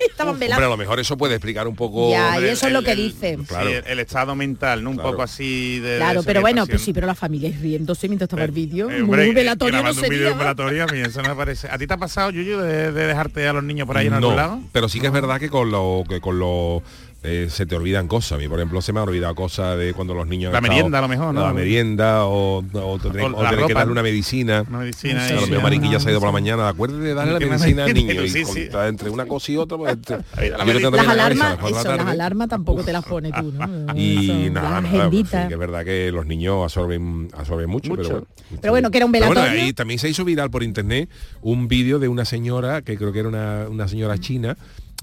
[0.01, 0.67] Estaban Hombre, velando.
[0.67, 2.11] a lo mejor eso puede explicar un poco...
[2.11, 3.39] Ya, y Hombre, eso es lo que el- dice.
[3.49, 4.91] sí, el, el estado mental, ¿no?
[4.91, 5.11] Un Claro.
[5.13, 5.97] poco así de...
[5.97, 8.91] Claro, de pero bueno, pues sí, pero la familia riéndose mientras estaba el vídeo.
[8.91, 10.35] Eh, hombre, un velatorio no sería.
[10.35, 11.69] velatorio, a mí eso no me parece.
[11.71, 14.15] ¿A ti te ha pasado, Yuyu, de, de dejarte a los niños por ahí en
[14.15, 14.57] algún lado?
[14.57, 16.83] No, pero sí que es verdad que con lo que con lo
[17.23, 18.33] eh, se te olvidan cosas.
[18.33, 20.49] A mí, por ejemplo, se me ha olvidado cosas de cuando los niños...
[20.49, 21.41] han La estado- merienda, a lo mejor, ¿no?
[21.43, 24.65] La merienda o, o, tener, O que darle una medicina.
[24.69, 25.15] Una medicina.
[25.15, 25.63] No A lo sí, mejor sí.
[25.63, 26.43] Mariquilla se ha ido por la Sí.
[26.43, 28.23] mañana, acuérdate de darle la medicina al niño.
[28.27, 28.61] Sí, y sí.
[28.63, 30.19] contra- entre una cosa y otra, pues, entre-
[30.51, 30.91] la medicina.
[30.91, 32.11] Las alarmas, la las tarde.
[32.11, 33.95] alarmas tampoco te las pones tú, ¿no?
[33.95, 38.03] Y Eso, nada, pues, sí, que es verdad que los niños absorben, absorben mucho, Mucho.
[38.03, 38.27] pero bueno.
[38.63, 39.63] Pero bueno, que era un bueno, velatorio.
[39.63, 41.09] ahí también se hizo viral por internet
[41.43, 44.57] un vídeo de una señora, que creo que era una, una señora china,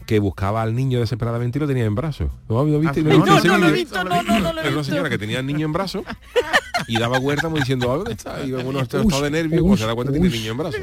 [0.07, 2.31] que buscaba al niño desesperadamente y lo tenía en brazos.
[2.47, 3.03] ¿No, ¿Lo viste?
[3.03, 5.45] ¿No no, no, lo he visto, no, no, no Era una señora que tenía al
[5.45, 6.03] niño en brazos
[6.87, 8.43] y daba vueltas como diciendo, ¿a dónde está?
[8.45, 10.79] Y uno está estado de nervios, cuando se da cuenta tiene el niño en brazos.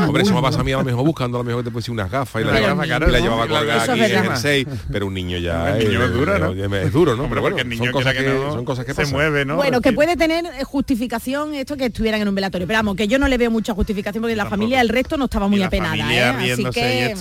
[0.00, 1.90] Hombre, eso me pasa a mí a lo mejor buscando, a lo mejor te puse
[1.90, 4.38] unas gafas y la, llevaba, claro, y la llevaba colgada aquí en el verdad.
[4.40, 6.76] 6, pero un niño ya El niño es duro, ¿no?
[6.76, 7.28] Es duro, ¿no?
[7.28, 9.14] Pero bueno, Porque el niño son cosas que, no, son cosas que se pasan.
[9.14, 9.56] mueve, ¿no?
[9.56, 12.66] Bueno, que puede tener eh, justificación esto que estuvieran en un velatorio.
[12.66, 14.58] Pero vamos, que yo no le veo mucha justificación porque la Tampoco.
[14.58, 15.96] familia, el resto no estaba muy apenada.
[15.96, 16.52] ¿eh?
[16.52, 17.14] Así que,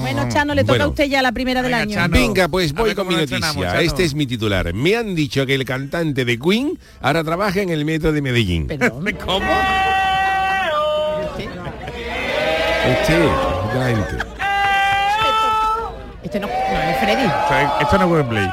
[0.00, 0.28] Bueno.
[0.32, 1.98] Chano, le toca a usted ya la primera del año.
[2.08, 3.80] Venga, pues voy con mi noticia.
[3.80, 4.72] Este es mi titular.
[4.72, 8.66] Me han dicho que el cantante de Queen ahora trabaja en el metro de Medellín.
[8.66, 9.16] Perdón.
[9.24, 9.50] ¿Cómo?
[12.84, 14.18] Este, efectivamente.
[16.22, 17.24] Este no, no es Freddy.
[17.24, 18.50] O sea, Esto no es Wembley.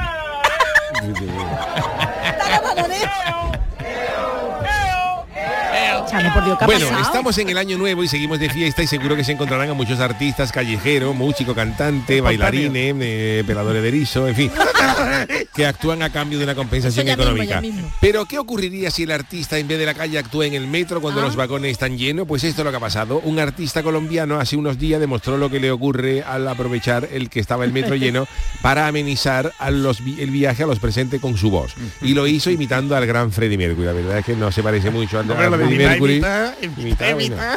[6.09, 7.03] Chano, por Dios, ¿qué ha Bueno, pasado?
[7.03, 9.73] estamos en el año nuevo y seguimos de fiesta y seguro que se encontrarán a
[9.73, 14.51] muchos artistas callejeros, músicos, cantantes, bailarines, eh, peladores de erizo, en fin,
[15.55, 17.55] que actúan a cambio de una compensación Eso ya mismo, económica.
[17.55, 17.91] ya mismo.
[18.01, 21.01] Pero ¿qué ocurriría si el artista en vez de la calle actúa en el metro
[21.01, 21.25] cuando Ah.
[21.25, 22.27] los vagones están llenos?
[22.27, 23.19] Pues esto es lo que ha pasado.
[23.23, 27.39] Un artista colombiano hace unos días demostró lo que le ocurre al aprovechar el que
[27.39, 28.27] estaba el metro lleno
[28.61, 31.73] para amenizar a los vi- el viaje a los presentes con su voz.
[32.01, 33.85] Y lo hizo imitando al gran Freddie Mercury.
[33.85, 35.98] La verdad es que no se parece mucho al, Freddie Mercury.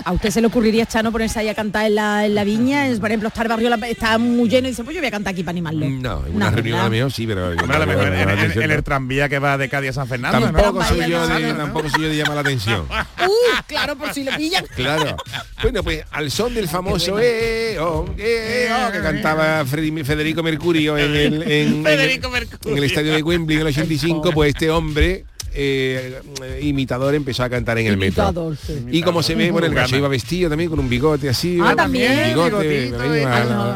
[0.04, 2.88] ¿A usted se le ocurriría, Chano, ponerse ahí a cantar en la, en la viña?
[2.88, 5.08] Es, por ejemplo, está el barrio, la- está muy lleno y dice, pues yo voy
[5.08, 5.86] a cantar aquí para animarlo.
[5.88, 7.48] No, en una No, reunión a mejor sí, pero...
[7.48, 8.06] Hombre, a lo mejor
[8.62, 10.40] en, el tranvía que va de Cádiz a San Fernando.
[10.40, 10.52] ¿no?
[10.52, 11.56] Tampoco soy yo de, no, no.
[11.56, 12.86] tampoco soy yo de llamar la atención.
[13.22, 14.64] Uh, claro, por si lo pillan.
[14.74, 15.16] Claro.
[15.62, 20.98] Bueno, pues al son del famoso eh, oh, eh, oh, que cantaba Freddy- Federico Mercurio
[20.98, 22.72] en el, en- Federico en- Mercurio.
[22.72, 26.20] en el estadio de Wembley en el 85, pues este hombre eh,
[26.60, 28.54] imitador empezó a cantar en el metro.
[28.54, 28.84] Sí.
[28.90, 31.58] Y como se ve, bueno, el gallo iba vestido también con un bigote así.
[31.62, 32.28] Ah, también.
[32.28, 33.16] Bigote, Bigotito, me digo,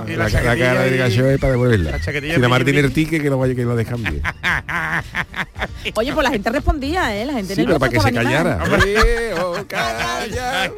[0.09, 1.99] y- la, cara del gallo es para devolverla.
[2.39, 2.89] la brilli.
[2.91, 4.21] ticket que lo vaya que lo descambie.
[5.95, 7.25] Oye, pues la gente respondía, ¿eh?
[7.27, 8.59] La gente Sí, pero para que se callara.
[9.69, 10.73] Calla.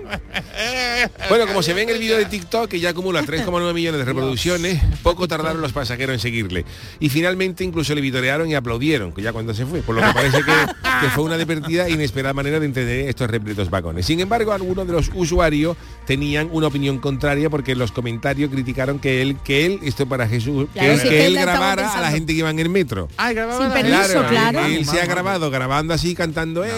[1.29, 4.05] Bueno, como se ve en el vídeo de TikTok, que ya acumula 3,9 millones de
[4.05, 6.65] reproducciones, poco tardaron los pasajeros en seguirle.
[7.01, 10.13] Y finalmente incluso le vitorearon y aplaudieron, que ya cuando se fue, por lo que
[10.13, 10.53] parece que,
[11.01, 14.07] que fue una divertida e inesperada manera de entender estos repletos vagones.
[14.07, 18.99] Sin embargo, algunos de los usuarios tenían una opinión contraria porque en los comentarios criticaron
[18.99, 22.11] que él, que él, esto para Jesús, que, Claro, él- sí, que grabara a la
[22.11, 23.09] gente que iba en el metro.
[23.19, 24.61] Grababa Sin permiso, claro.
[24.67, 26.71] Él se ha grabado grabando así, cantando, eh,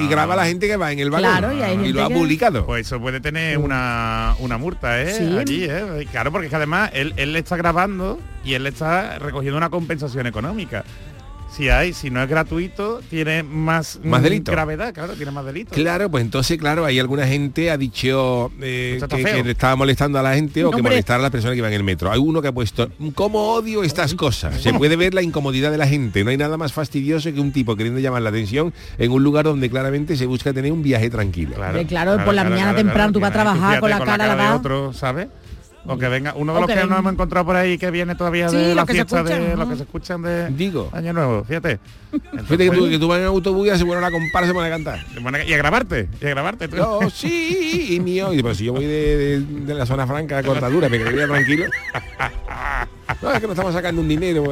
[0.00, 1.30] y graba a la gente que va en el vagón.
[1.30, 1.52] Claro,
[1.84, 2.66] y lo ha publicado.
[2.66, 5.14] Pues eso puede tener una, una multa, ¿eh?
[5.14, 5.38] Sí.
[5.38, 6.06] Allí, ¿eh?
[6.10, 9.56] Claro, porque es que además él, él le está grabando y él le está recogiendo
[9.58, 10.84] una compensación económica.
[11.58, 14.52] Si hay, si no es gratuito, tiene más, Más mm, delito.
[14.52, 15.74] gravedad, claro, tiene más delito.
[15.74, 20.22] Claro, pues entonces, claro, hay alguna gente ha dicho eh, que, le estaba molestando a
[20.22, 20.92] la gente o que Hombre.
[20.92, 22.12] molestar a las personas que iban en el metro.
[22.12, 24.62] Hay uno que ha puesto, ¿cómo odio estas cosas?
[24.62, 26.22] Se puede ver la incomodidad de la gente.
[26.22, 29.44] No hay nada más fastidioso que un tipo queriendo llamar la atención en un lugar
[29.44, 31.56] donde claramente se busca tener un viaje tranquilo.
[31.88, 34.56] Claro, por la mañana temprano tú vas a trabajar con la fíjate cara de lavada.
[34.58, 35.26] otro, ¿sabes?
[35.86, 37.90] O que venga uno de O los que que, nos hemos encontrado por ahí que
[37.90, 39.70] viene todavía Sí, de la los que se fiesta de escuchan, los ¿no?
[39.70, 40.90] que se escuchan de Digo.
[40.92, 41.78] Año Nuevo, fíjate.
[42.10, 44.54] Fíjate que tú, que tú vas en autobús y se pone la comparsa y se
[44.54, 44.98] pone a cantar.
[45.46, 46.76] y a grabarte, y a grabarte tú.
[46.76, 48.32] Yo sí, y mío.
[48.34, 51.26] Y pues si yo voy de, de- de la zona franca a cortadura, me quedaría
[51.26, 51.66] tranquilo.
[53.22, 54.42] No, es que nos estamos sacando un dinero,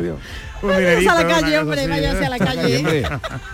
[0.00, 0.18] Dios.
[0.62, 2.76] Un Váyase dinerito, a la una calle, cosa hombre, así, váyase a la calle.
[2.78, 3.02] Hombre,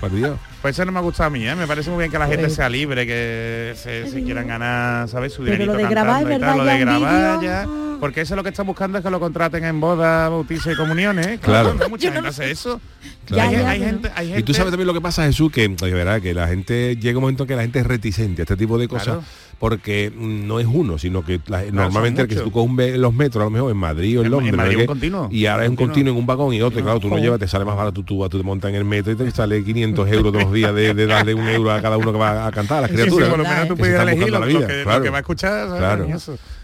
[0.00, 0.38] por Dios.
[0.62, 1.54] Pues eso no me ha gustado a mí, ¿eh?
[1.56, 5.08] Me parece muy bien que la gente Pues- sea libre, que se, se quieran ganar,
[5.08, 5.32] ¿sabes?
[5.32, 6.48] Su Pero dinerito lo de grabar, cantando y ¿verdad?
[6.48, 7.66] tal, lo de grabar ya.
[7.98, 11.26] Porque eso lo que están buscando es que lo contraten en bodas, bautizos y comuniones.
[11.26, 11.38] ¿eh?
[11.42, 11.74] Claro.
[11.74, 12.80] no mucha gente hace eso.
[13.26, 13.48] Claro.
[13.50, 14.40] hay, Ya, ya, hay pero- gente, hay gente.
[14.40, 17.18] Y tú sabes también lo que pasa, Jesús, que de verdad que la gente llega
[17.18, 19.04] un momento en que la gente es reticente a este tipo de cosas.
[19.06, 19.22] Claro.
[19.62, 23.44] Porque no es uno, sino que la- normalmente el que tú coges los metros, a
[23.44, 24.80] lo mejor en Madrid o en En- en Londres, Madrid ¿no?
[24.80, 25.28] un continuo.
[25.30, 25.92] y ahora es un Continuo.
[25.94, 28.28] continuo en un vagón y otro, claro, tú lo llevas, te sale más barato, tú,
[28.28, 30.94] tú te montas en el metro y te sale 500 euros todos los días de,
[30.94, 33.02] de darle un euro a cada uno que va a cantar a las Sí, sí,
[33.02, 33.28] criaturas.
[33.28, 36.08] por lo menos tú que elegir lo, la lo lo va a escuchar.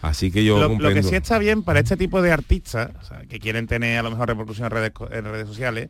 [0.02, 3.20] Así que yo lo, que sí está bien para este tipo de artistas o sea,
[3.28, 5.88] que quieren tener a lo mejor repercusión en redes, en redes sociales,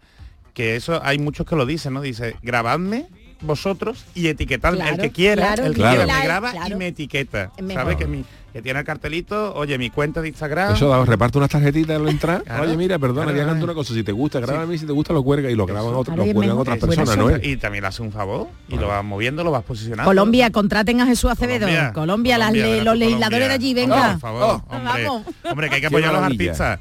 [0.53, 2.03] que eso hay muchos que lo dicen, ¿no?
[2.03, 3.07] Dice, grabadme
[3.41, 5.97] vosotros y etiquetadme el que quiera, claro, el que Claro.
[5.97, 7.51] quiera me Claro, graba y me etiqueta.
[7.73, 7.97] ¿Sabes?
[7.97, 10.75] Que, mi, que tiene el cartelito, oye, mi cuenta de Instagram.
[10.75, 12.43] Eso da, reparte unas tarjetitas al entrar.
[12.43, 12.63] Claro.
[12.65, 13.65] Oye, mira, perdona, hagan claro.
[13.65, 13.95] una cosa.
[13.95, 16.61] Si te gusta, grábame, si te gusta, lo cuelga y lo graban lo cuelgan mejor.
[16.63, 17.45] otras personas, ¿no es?
[17.47, 20.09] y también le hace un favor y lo vas moviendo, lo vas posicionando.
[20.09, 21.67] Colombia, contraten a Jesús Acevedo.
[21.93, 24.09] Colombia, Colombia, los legisladores de allí, venga.
[24.09, 25.27] Oh, por favor, Oh, hombre, vamos.
[25.45, 26.81] hombre, que hay que apoyar a los artistas.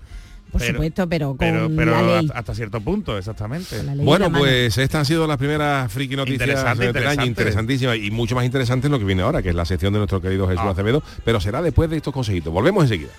[0.57, 2.29] Por Pero- supuesto, pero con Pero, pero la ley.
[2.33, 3.81] hasta, cierto punto, exactamente.
[3.97, 7.27] Bueno, pues estas han sido las primeras friki noticias Interesante, del año, interesante.
[7.27, 9.99] interesantísimas y mucho más interesante en lo que viene ahora, que es la sección de
[9.99, 10.69] nuestro querido Jesús Ah.
[10.71, 12.51] Acevedo, pero será después de estos consejitos.
[12.51, 13.11] Volvemos enseguida.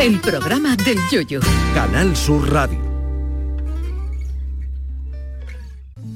[0.00, 1.40] El programa del yoyo.
[1.74, 2.87] Canal Sur Radio.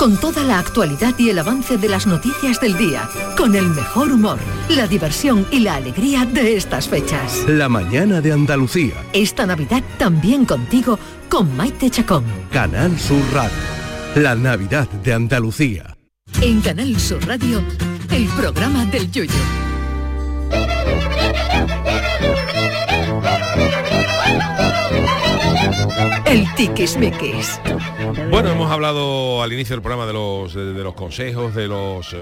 [0.00, 3.06] Con toda la actualidad y el avance de las noticias del día.
[3.36, 4.38] Con el mejor humor,
[4.70, 7.44] la diversión y la alegría de estas fechas.
[7.46, 8.94] La mañana de Andalucía.
[9.12, 12.24] Esta Navidad también contigo con Maite Chacón.
[12.50, 13.52] Canal Sur Radio.
[14.14, 15.94] La Navidad de Andalucía.
[16.40, 17.62] En Canal Sur Radio,
[18.10, 19.59] el programa del yoyo.
[26.26, 27.60] El tiquismiquis.
[28.30, 32.12] Bueno, hemos hablado al inicio del programa de los de, de los consejos, de los
[32.14, 32.18] eh,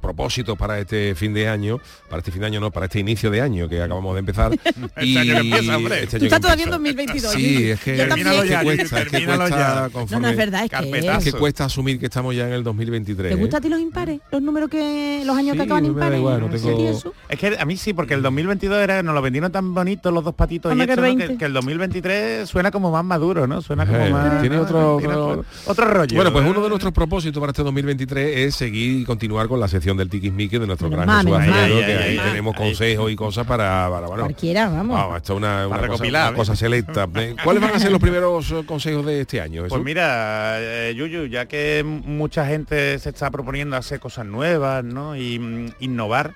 [0.00, 3.30] propósitos para este fin de año, para este fin de año no, para este inicio
[3.30, 4.52] de año que acabamos de empezar.
[4.98, 6.02] Este año que empieza, hombre.
[6.04, 7.02] este Tú estás todavía en empieza.
[7.02, 7.32] 2022.
[7.32, 8.26] Sí, es que, Yo es también.
[8.28, 9.80] Termínalo que ya, cuesta, es que cuesta ya.
[9.82, 10.76] No, conforme- no es verdad, es que...
[10.76, 11.18] Carpetazo.
[11.18, 13.28] es que cuesta asumir que estamos ya en el 2023.
[13.32, 13.40] ¿Te ¿eh?
[13.40, 14.20] gusta a ti los impares?
[14.32, 15.22] Los números que...
[15.24, 16.18] Los años Sí, que acaban impares.
[16.18, 17.14] igual, no ¿Sí, tengo- eso?
[17.28, 20.24] Es que a mí sí, porque el 2022 era, nos lo vendieron tan bonitos los
[20.24, 21.02] dos patitos y esto, el ¿no?
[21.02, 21.26] 20.
[21.28, 23.60] que, que el 2023 suena como más maduro, ¿no?
[23.62, 24.40] Suena como Eh, más...
[24.40, 24.62] tiene ¿no?
[24.62, 26.14] otro- Tiene otro- otro rollo.
[26.14, 29.68] Bueno, pues uno de nuestros propósitos para este 2023 es seguir y continuar con la
[29.68, 31.38] sección del tiquismiquis de nuestro gran Jesús
[31.84, 34.96] que ahí tenemos consejos y cosas para, para bueno, Cualquiera, vamos.
[34.96, 36.38] Vamos, esto es una, una cosa, recopilar, una ¿eh?
[36.38, 37.06] cosa selecta.
[37.18, 39.64] Eh, ¿Cuáles van a ser los primeros eh, consejos de este año?
[39.68, 45.16] Pues mira, eh, Yuyu, ya que mucha gente se está proponiendo hacer cosas nuevas, ¿no?
[45.16, 46.34] Y mm, innovar,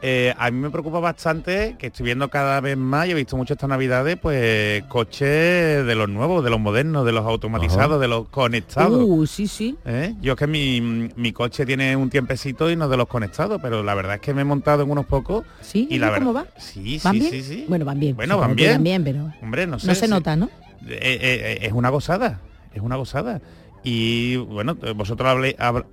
[0.00, 3.36] eh, a mí me preocupa bastante que estoy viendo cada vez más, y he visto
[3.36, 7.98] mucho estas navidades, pues coches de los nuevos, de los modernos, de los automatizados, Ajá.
[7.98, 9.02] de los conectados.
[9.04, 9.76] Uh, sí, sí.
[9.84, 10.14] ¿eh?
[10.20, 10.80] Yo es que mi,
[11.16, 14.32] mi coche tiene un tiempecito y no de los conectados, pero la verdad es que
[14.34, 15.88] me he montado en unos pocos ¿Sí?
[15.90, 16.50] y la ¿Cómo verdad.
[16.54, 16.60] va?
[16.60, 17.32] Sí, ¿Van sí, bien?
[17.32, 17.64] sí, sí.
[17.68, 18.14] Bueno, van bien.
[18.16, 18.72] Bueno, van bien.
[18.74, 19.86] Van bien, pero Hombre, no sé.
[19.88, 20.10] no se sí.
[20.10, 20.46] nota, ¿no?
[20.86, 22.40] Eh, eh, eh, es una gozada,
[22.72, 23.40] es una gozada.
[23.82, 25.84] Y bueno, vosotros habléis, hab-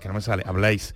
[0.00, 0.94] que no me sale, habláis,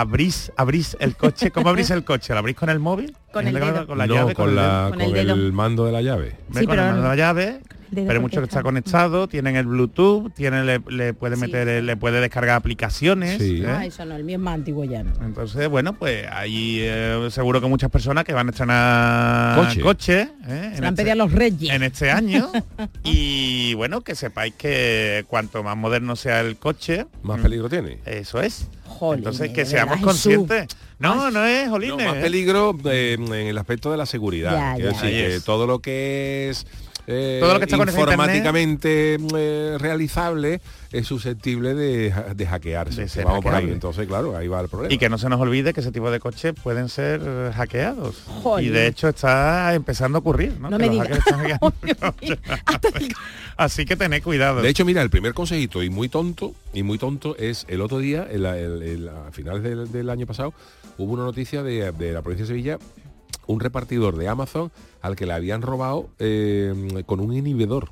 [0.00, 2.32] abrís, abrís el coche, ¿cómo abrís el coche?
[2.32, 3.16] ¿Lo abrís con el móvil?
[3.32, 3.86] Con ¿En el dedo.
[3.86, 5.52] Con la no, llave, con, el la, Con con el el, dedo.
[5.52, 6.36] mando de la llave.
[6.52, 7.60] Sí, con pero el mando de la llave
[7.94, 11.96] pero hay mucho que está conectado, tienen el Bluetooth, tienen, le, le puede meter, le
[11.96, 13.38] puede descargar aplicaciones.
[13.38, 13.62] Sí.
[13.62, 13.66] ¿eh?
[13.68, 15.12] Ah, eso no, el mío es más antiguo ya, ¿no?
[15.24, 19.80] Entonces, bueno, pues hay eh, seguro que muchas personas que van a estrenar Coche.
[19.80, 20.70] coche, ¿eh?
[20.72, 21.70] Se en, han este, a los reyes.
[21.72, 22.50] en este año.
[23.04, 27.98] y bueno, que sepáis que cuanto más moderno sea el coche, Más mm, peligro tiene.
[28.04, 28.68] Eso es.
[28.86, 30.66] Jolines, Entonces, que seamos conscientes.
[30.98, 32.06] No, no es, No, Jolines.
[32.06, 34.52] más peligro eh, en el aspecto de la seguridad.
[34.52, 34.86] Ya, ya.
[34.88, 36.66] decir, Ahí que todo lo que es
[37.10, 40.60] eh, Todo lo que está informáticamente eh, realizable
[40.92, 43.06] es susceptible de, de hackearse.
[43.06, 43.70] De Vamos por ahí.
[43.70, 44.92] Entonces, claro, ahí va el problema.
[44.92, 47.20] Y que no se nos olvide que ese tipo de coches pueden ser
[47.54, 48.22] hackeados.
[48.60, 50.52] Y de hecho está empezando a ocurrir,
[53.56, 54.62] Así que tened cuidado.
[54.62, 57.98] De hecho, mira, el primer consejito y muy tonto, y muy tonto es el otro
[57.98, 60.54] día, el- el- el- a finales del, del año pasado,
[60.96, 62.78] hubo una noticia de, de la provincia de Sevilla,
[63.48, 64.70] un repartidor de Amazon
[65.02, 67.90] al que le habían robado eh, con un inhibidor.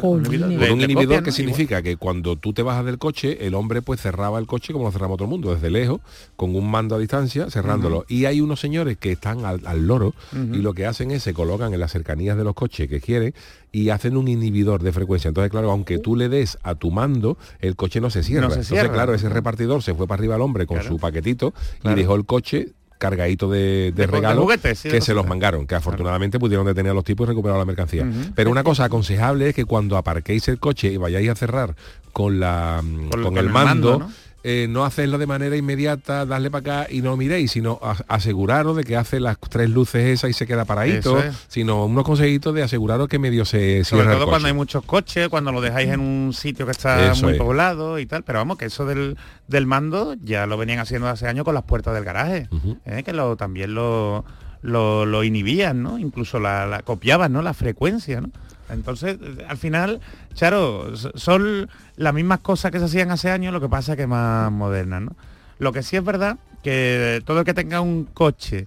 [0.00, 0.58] Jolines.
[0.68, 4.00] Con un inhibidor que significa que cuando tú te bajas del coche, el hombre pues
[4.00, 6.00] cerraba el coche como lo cerramos todo el mundo, desde lejos,
[6.34, 8.04] con un mando a distancia, cerrándolo.
[8.08, 11.34] Y hay unos señores que están al, al loro y lo que hacen es se
[11.34, 13.32] colocan en las cercanías de los coches que quieren
[13.70, 15.28] y hacen un inhibidor de frecuencia.
[15.28, 18.48] Entonces, claro, aunque tú le des a tu mando, el coche no se cierra.
[18.48, 20.88] No se Entonces, claro, ese repartidor se fue para arriba al hombre con Claro.
[20.94, 21.96] su paquetito Claro.
[21.96, 25.14] y dejó el coche cargadito de, de De- de regalos juguetes, sí, de que se
[25.14, 28.06] los mangaron, que afortunadamente pudieron detener a los tipos y recuperar la mercancía.
[28.34, 31.74] Pero una cosa aconsejable es que cuando aparquéis el coche y vayáis a cerrar
[32.12, 34.12] con la con, Con- el mando, mando, ¿no?
[34.48, 38.76] Eh, no hacerlo de manera inmediata, darle para acá y no miréis, sino a- aseguraros
[38.76, 41.34] de que hace las tres luces esas y se queda paradito, es.
[41.48, 45.28] sino unos consejitos de aseguraros que medio se Sobre el todo cuando hay muchos coches,
[45.28, 47.38] cuando lo dejáis en un sitio que está Eso muy es.
[47.38, 48.22] poblado y tal.
[48.22, 49.16] Pero vamos, que eso del,
[49.48, 52.48] del mando ya lo venían haciendo hace años con las puertas del garaje.
[52.84, 53.02] ¿eh?
[53.04, 54.24] que lo, también lo,
[54.62, 55.98] lo, lo inhibían, ¿no?
[55.98, 57.42] Incluso la, la copiaban, ¿no?
[57.42, 58.30] La frecuencia, ¿no?
[58.70, 60.00] Entonces, al final,
[60.34, 64.50] Charo, son las mismas cosas que se hacían hace años, lo que pasa que más
[64.50, 65.12] modernas, ¿no?
[65.58, 68.66] Lo que sí es verdad que todo el que tenga un coche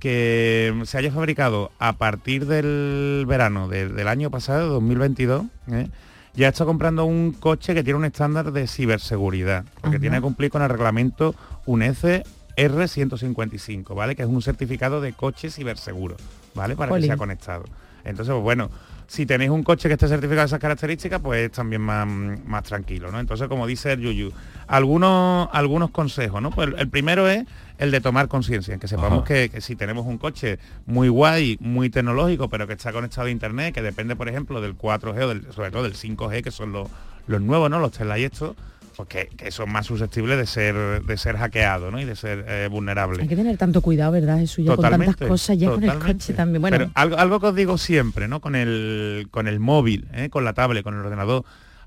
[0.00, 5.88] que se haya fabricado a partir del verano de- del año pasado, 2022, ¿eh?
[6.34, 10.00] ya está comprando un coche que tiene un estándar de ciberseguridad, porque Ajá.
[10.00, 11.34] tiene que cumplir con el reglamento
[11.66, 12.24] UNECE
[12.56, 14.14] R155, ¿vale?
[14.16, 16.16] Que es un certificado de coche ciberseguro,
[16.54, 16.76] ¿vale?
[16.76, 17.64] Para que sea conectado.
[18.04, 18.70] Entonces, pues bueno,
[19.14, 22.64] si tenéis un coche que esté certificado de esas características, pues es también más, más
[22.64, 23.20] tranquilo, ¿no?
[23.20, 24.32] Entonces, como dice el Yuyu,
[24.66, 26.50] algunos, algunos consejos, ¿no?
[26.50, 27.44] Pues el, primero es
[27.78, 31.56] el de tomar conciencia, en que sepamos que, que si tenemos un coche muy guay,
[31.60, 35.28] muy tecnológico, pero que está conectado a internet, que depende, por ejemplo, del 4G o
[35.28, 36.88] del- sobre todo del 5G, que son los,
[37.28, 37.78] los nuevos, ¿no?
[37.78, 38.56] Los Tesla y estos,
[38.96, 42.00] pues que, que son más susceptibles de ser de ser hackeados, ¿no?
[42.00, 43.20] Y de ser eh, vulnerables.
[43.20, 44.40] Hay que tener tanto cuidado, ¿verdad?
[44.40, 46.12] Eso ya con tantas cosas, ya con el totalmente.
[46.24, 46.60] coche también.
[46.62, 48.40] Bueno, Pero algo, algo que os digo siempre, ¿no?
[48.40, 50.28] Con el, con el móvil, ¿eh?
[50.30, 51.44] con la tablet, con el ordenador,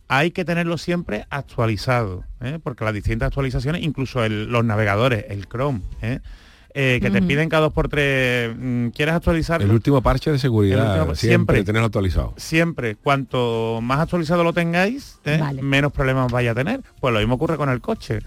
[0.10, 2.60] hay que tenerlo siempre actualizado, ¿eh?
[2.64, 5.82] porque las distintas actualizaciones, incluso el- los navegadores, el Chrome,
[6.80, 7.00] ¿eh?
[7.02, 9.66] Que te piden cada dos por tres, mm, ¿quieres actualizarlo?
[9.66, 11.64] El último parche de seguridad, último- siempre, siempre.
[11.64, 12.34] tenerlo actualizado.
[12.38, 15.38] siempre, cuanto más actualizado lo tengáis, ¿eh?
[15.42, 15.62] Vale.
[15.62, 16.82] menos problemas vaya a tener.
[17.02, 18.20] Pues lo mismo ocurre con el coche.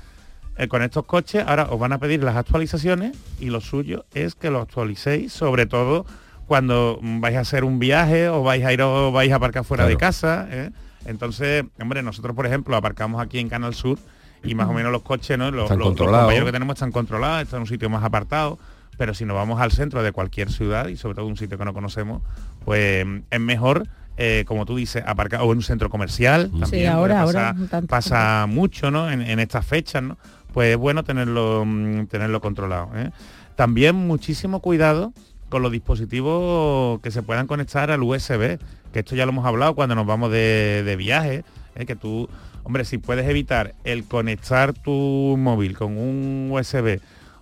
[0.56, 4.34] Eh, con estos coches ahora os van a pedir las actualizaciones y lo suyo es
[4.34, 6.04] que lo actualicéis, sobre todo
[6.46, 9.86] cuando vais a hacer un viaje o vais a ir o vais a aparcar fuera
[9.86, 10.48] de casa.
[10.50, 10.70] ¿eh?
[11.06, 13.98] Entonces, hombre, nosotros por ejemplo aparcamos aquí en Canal Sur
[14.42, 15.50] y más o menos los coches, ¿no?
[15.50, 15.88] Los, los-
[16.36, 18.58] los que tenemos están controlados, están en un sitio más apartado.
[18.96, 21.64] Pero si nos vamos al centro de cualquier ciudad y sobre todo un sitio que
[21.64, 22.20] no conocemos,
[22.66, 23.86] pues es mejor,
[24.18, 26.50] eh, como tú dices, aparcar o en un centro comercial.
[26.52, 29.10] Sí, También, ahora- porque ahora pasa, tanto- pasa mucho, ¿no?
[29.10, 30.18] En, en estas fechas, ¿no?
[30.52, 32.90] Pues es bueno tenerlo, mm, tenerlo controlado.
[32.96, 33.10] ¿eh?
[33.56, 35.14] También muchísimo cuidado
[35.48, 38.58] con los dispositivos que se puedan conectar al USB,
[38.92, 41.86] que esto ya lo hemos hablado cuando nos vamos de, de viaje, ¿eh?
[41.86, 42.28] que tú,
[42.70, 47.00] hombre, si puedes evitar el conectar tu móvil con un USB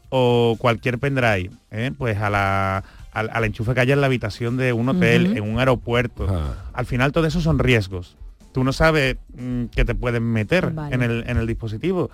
[0.08, 1.92] o cualquier pendrive, ¿eh?
[1.98, 5.42] pues a la, al, al enchufe que haya en la habitación de un hotel, en
[5.42, 6.26] un aeropuerto,
[6.72, 8.16] al final todo eso son riesgos.
[8.52, 10.94] Tú no sabes mm, que te pueden meter Vale.
[10.94, 12.10] en, el, en el dispositivo.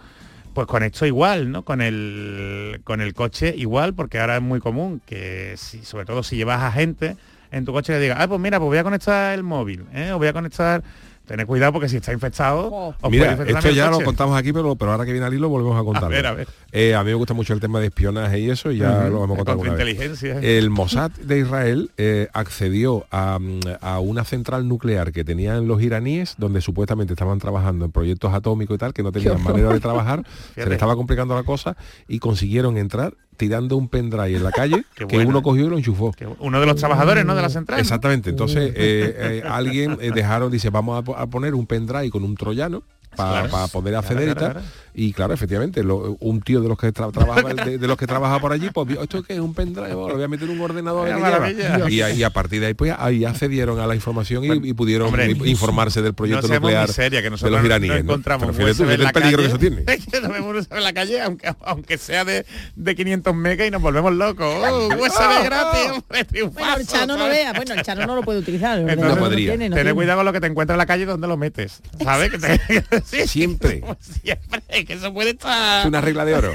[0.52, 1.62] Pues con esto igual, ¿no?
[1.64, 6.24] Con el, con el coche igual, porque ahora es muy común que, si, sobre todo
[6.24, 7.16] si llevas a gente
[7.52, 10.10] en tu coche que diga, ah, pues mira, pues voy a conectar el móvil, ¿eh?
[10.10, 10.82] o voy a conectar...
[11.26, 12.68] Tened cuidado porque si está infectado...
[12.70, 12.94] Oh.
[13.00, 15.80] os Mira, esto ya lo contamos aquí, pero, pero ahora que viene al hilo volvemos
[15.80, 16.10] a contarlo.
[16.10, 16.48] ver, a ver.
[16.70, 19.24] Eh, a mí me gusta mucho el tema de espionaje y eso, y ya lo
[19.24, 19.94] hemos contado Contra alguna vez.
[19.94, 20.38] inteligencia.
[20.40, 25.80] El Mossad de Israel eh, accedió a, mm, a una central nuclear que tenían los
[25.80, 29.80] iraníes, donde supuestamente estaban trabajando en proyectos atómicos y tal, que no tenían manera de
[29.80, 34.52] trabajar, se le estaba complicando la cosa, y consiguieron entrar tirando un pendrive en la
[34.52, 36.14] calle que uno cogió y lo enchufó.
[36.40, 37.34] Uno de los trabajadores, ¿no?
[37.34, 37.80] De la central.
[37.80, 38.30] Exactamente.
[38.30, 42.34] Entonces, eh, eh, alguien eh, dejaron, dice, vamos a, a poner un pendrive con un
[42.36, 42.82] troyano
[43.16, 43.68] para Claro.
[43.68, 44.52] poder Claro, acceder y claro, tal.
[44.62, 44.66] claro.
[44.96, 48.06] Y claro, efectivamente, lo- un tío de los que tra- trabajaba de, de los que
[48.06, 50.48] trabaja por allí, pues vio, esto que es un pendrive, Oh, lo voy a meter
[50.48, 51.30] en un ordenador Qué que lleva".
[51.30, 51.90] maravilla.
[51.90, 54.72] y, a- y a partir de ahí pues ahí accedieron a la información y, y
[54.72, 57.90] pudieron hombre, informarse del proyecto no nuclear miseria, que de los no- iraníes.
[57.90, 58.00] no ¿no?
[58.02, 59.48] encontramos Pero fíjate tú, en el peligro que calle.
[59.48, 59.84] eso tiene.
[59.84, 62.46] que no vemos en la calle, aunque, aunque sea de,
[62.76, 64.46] de 500 megas y nos volvemos locos.
[64.74, 67.52] Oh, USB gratis, hombre, triunfazo, Bueno, el Chano no vea.
[67.52, 68.78] Bueno, el Chano no lo puede utilizar.
[68.78, 69.50] Entonces, no podría.
[69.50, 69.94] tiene, no Tener tiene.
[69.94, 71.80] cuidado con lo que te encuentras en la calle donde lo metes.
[72.02, 72.30] ¿Sabes?
[73.04, 73.82] Siempre.
[74.00, 75.80] siempre, que eso puede estar...
[75.80, 76.54] Es una regla de oro.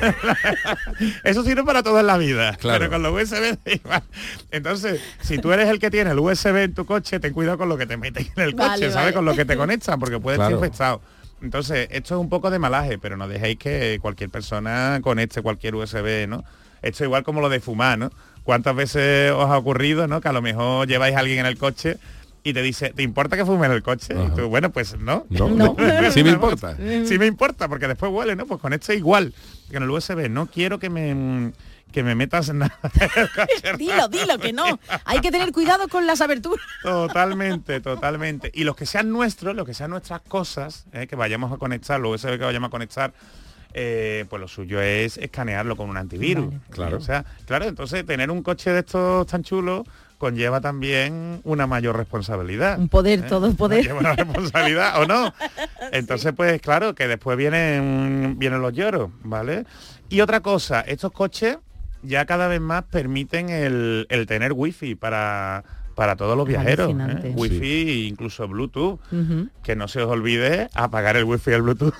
[1.23, 2.55] Eso sirve para toda la vida.
[2.57, 2.79] Claro.
[2.79, 4.03] Pero con los USB da igual.
[4.51, 7.69] Entonces, si tú eres el que tiene el USB en tu coche, ten cuidado con
[7.69, 8.95] lo que te metes en el coche, Vale, ¿sabes?
[8.95, 9.13] vale.
[9.13, 10.55] Con lo que te conectan, porque puede Claro.
[10.55, 11.01] estar infectado.
[11.41, 15.75] Entonces, esto es un poco de malaje, pero no dejéis que cualquier persona conecte cualquier
[15.75, 16.43] USB, ¿no?
[16.81, 18.11] Esto es igual como lo de fumar, ¿no?
[18.43, 20.21] ¿Cuántas veces os ha ocurrido, ¿no?
[20.21, 21.97] Que a lo mejor lleváis a alguien en el coche
[22.49, 24.13] y te dice, ¿te importa que fume en el coche?
[24.13, 25.25] Y tú, bueno, pues no.
[25.29, 25.75] No, No.
[26.11, 26.75] sí me importa.
[27.05, 28.45] Sí me importa, porque después huele, ¿no?
[28.45, 29.33] Pues con esto igual.
[29.69, 31.51] Que en el USB no quiero que me
[31.91, 33.73] que me metas nada en el coche.
[33.77, 34.79] Dilo, dilo, que no.
[35.05, 36.63] Hay que tener cuidado con las aberturas.
[36.83, 38.51] Totalmente, totalmente.
[38.53, 41.99] Y los que sean nuestros, los que sean nuestras cosas, eh, que vayamos a conectar,
[41.99, 43.13] los USB que vayamos a conectar,
[43.73, 46.47] eh, pues lo suyo es escanearlo con un antivirus.
[46.47, 46.59] Vale.
[46.69, 46.97] Claro.
[46.97, 49.87] O sea, claro, entonces tener un coche de estos tan chulos
[50.19, 52.77] conlleva también una mayor responsabilidad.
[52.77, 53.83] Un poder, todo el poder.
[53.83, 55.33] Lleva una responsabilidad o no.
[55.91, 59.65] Entonces, pues claro, que después vienen, vienen los lloros, ¿vale?
[60.09, 61.57] Y otra cosa, estos coches
[62.03, 65.63] ya cada vez más permiten el, el tener wifi para,
[65.95, 66.93] para todos los viajeros.
[67.23, 67.33] ¿eh?
[67.35, 68.99] Wifi, incluso Bluetooth.
[69.63, 71.93] Que no se os olvide apagar el wifi y el Bluetooth.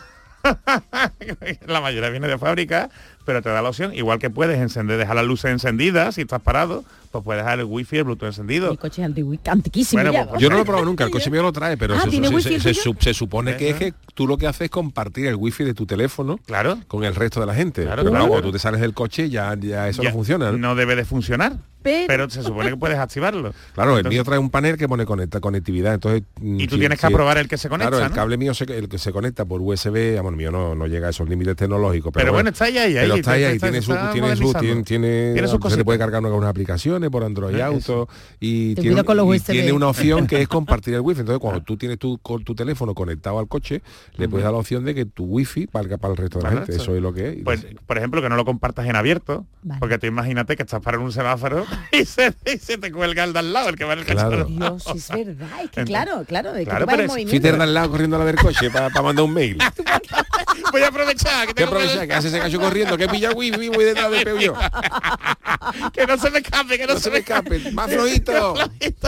[1.68, 2.90] la mayoría viene de fábrica,
[3.26, 6.42] pero te da la opción, igual que puedes encender, dejar las luces encendidas si estás
[6.42, 8.72] parado, pues puedes dejar el wifi y el Bluetooth encendido.
[8.72, 10.28] Mi coche es antiquísimo Bueno, ya.
[10.30, 12.10] pues, Yo no lo he probado nunca, el coche mío lo trae, pero Ah, se,
[12.10, 12.82] ¿tiene se- wifi se- el se tuyo?
[12.84, 15.74] su- se supone que es que tú lo que haces es compartir el wifi de
[15.74, 16.78] tu teléfono Claro.
[16.88, 17.84] con el resto de la gente.
[17.84, 18.28] Claro, pero claro.
[18.28, 20.52] cuando tú te sales del coche ya, ya eso Ya no funciona.
[20.52, 20.58] ¿no?
[20.58, 21.58] No debe de funcionar.
[21.82, 23.53] Pero- Pero, se supone que puedes activarlo.
[23.73, 26.23] Claro, el mío trae un panel que pone conecta, conectividad, entonces...
[26.41, 28.15] Y tú si- tienes que si- aprobar el que se conecta, Claro, el ¿no?
[28.15, 31.09] cable mío se, el que se conecta por USB, el mío no, no llega a
[31.11, 32.11] esos límites tecnológicos.
[32.13, 34.36] Pero, Pero bueno, está ahí, ahí, Pero ahí, está ahí, está- tiene su, está tiene
[34.36, 38.09] su, tiene, tiene- Tiene sus se le puede cargar unas aplicaciones por Android Eh, Auto
[38.39, 39.51] y tiene, cuidado con los y USB.
[39.51, 41.21] tiene una opción que es compartir el wifi.
[41.21, 43.82] Entonces cuando tú tienes tu, con tu teléfono conectado al coche,
[44.17, 46.49] le puedes dar la opción de que tu wifi valga para el resto de la
[46.49, 46.82] Para gente.
[46.82, 47.38] Eso es lo que es.
[47.43, 49.45] Pues, por ejemplo, que no lo compartas en abierto,
[49.80, 53.34] porque tú imagínate que estás parando un semáforo y se, y se te cuelga el
[53.34, 54.45] de al lado, el que va en el Claro.
[54.45, 55.47] Dios, es verdad.
[55.63, 57.41] Es que Entonces- claro, claro, de que Claro, tú vas pero en es- movimiento.
[57.41, 59.57] Peter de al lado corriendo a la del coche para mandar un mail.
[60.72, 62.05] Voy a aprovechar que ¿Qué tengo aprovecha?
[62.05, 64.55] Que hace ese cacho corriendo, que pilla wifi, voy detrás de Peugeot.
[65.93, 68.53] que no se me escape, que no, No se me escape, más flojito.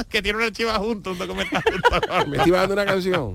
[0.10, 2.28] que tiene un archivo junto, un documento junto.
[2.28, 3.34] Me estoy bajando una canción.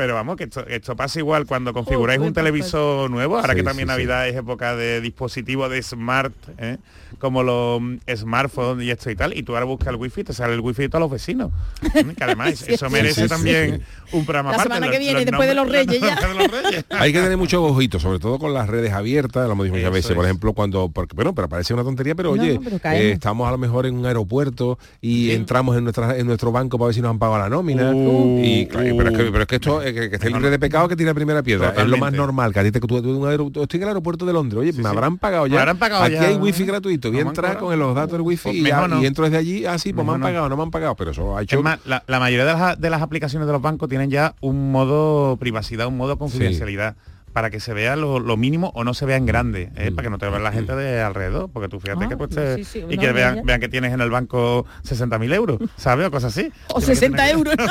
[0.00, 3.58] Pero vamos, que esto, esto pasa igual cuando configuráis Joder, un televisor nuevo, ahora Sí,
[3.58, 3.90] que también sí.
[3.92, 6.78] Navidad es época de dispositivos de smart, ¿eh?
[7.18, 10.32] como los mm, smartphones y esto y tal, y tú ahora buscas el wifi, te
[10.32, 11.50] sale el wifi de todos los vecinos.
[12.16, 13.82] Que además Sí, eso merece sí, sí, también
[14.12, 14.68] un programa La aparte.
[14.74, 16.14] semana los- que viene, los después de los Reyes, ya.
[16.28, 16.84] de los Reyes.
[16.90, 19.92] Hay que tener mucho ojito, sobre todo con las redes abiertas, lo hemos dicho muchas
[19.92, 22.78] veces, por ejemplo, cuando, porque, bueno, pero parece una tontería, pero No, oye, no, pero
[22.78, 23.04] caemos.
[23.04, 26.78] eh, estamos a lo mejor en un aeropuerto y entramos en nuestra en nuestro banco
[26.78, 27.90] para ver si nos han pagado la nómina.
[27.90, 28.96] Uh, y, claro, uh.
[28.96, 31.10] pero, es que, pero es que esto, que, que esté libre de pecado que tiene
[31.10, 31.74] la primera piedra.
[31.76, 34.32] Es lo más normal, que a ti te, tú- tú- estoy en el aeropuerto de
[34.32, 34.90] Londres, oye, Sí, me sí.
[34.90, 35.60] habrán pagado Me ya.
[35.60, 36.42] habrán pagado Aquí ya, hay ¿no?
[36.44, 38.74] wifi gratuito, voy a No han entrar con los datos del wifi Pues y, ya-
[38.76, 39.02] mejor no.
[39.02, 40.26] y entro desde allí, así, pues me han no.
[40.26, 41.56] pagado, no me han pagado, pero eso ha hecho...
[41.58, 44.34] Es más, la, la mayoría de las, de las aplicaciones de los bancos tienen ya
[44.40, 46.96] un modo privacidad, un modo confidencialidad.
[47.32, 49.92] Para que se vea lo, lo mínimo o no se vea en grande, ¿eh?
[49.92, 52.30] para que no te vea la gente de alrededor, porque tú fíjate Ah, que pues
[52.30, 56.08] te- sí, sí, y que vean, que tienes en el banco 60.000 euros, ¿sabes?
[56.08, 56.50] O cosas así.
[56.74, 57.54] O Tienes que 60 tener- euros.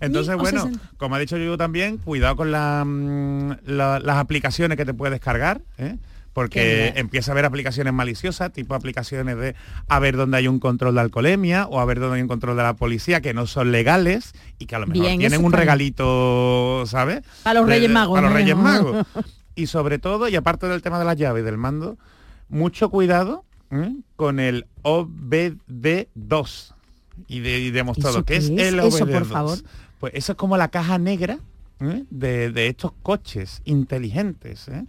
[0.00, 0.90] Entonces, bueno, 60.
[0.96, 5.20] como ha dicho yo también, cuidado con la, mm, la- las aplicaciones que te puedes
[5.20, 5.96] cargar, ¿eh?
[6.32, 9.56] Porque empieza a haber aplicaciones maliciosas, tipo aplicaciones de
[9.88, 12.56] a ver dónde hay un control de alcoholemia o a ver dónde hay un control
[12.56, 15.50] de la policía que no son legales y que a lo mejor Bien, tienen un
[15.52, 17.22] regalito, ¿sabes?
[17.42, 18.36] Para los De- Reyes Magos, Para los.
[18.36, 19.06] Reyes Magos.
[19.56, 21.98] Y sobre todo, y aparte del tema de las llaves y del mando,
[22.48, 23.92] mucho cuidado ¿eh?
[24.14, 26.72] con el OBD2
[27.28, 28.50] y, de, y demostrado ¿Eso que qué es, es?
[28.50, 29.12] el Eso, OBD2.
[29.12, 29.58] por favor.
[30.00, 31.38] Pues eso es como la caja negra
[31.80, 32.04] ¿eh?
[32.10, 34.66] de, de estos coches inteligentes.
[34.68, 34.84] ¿eh?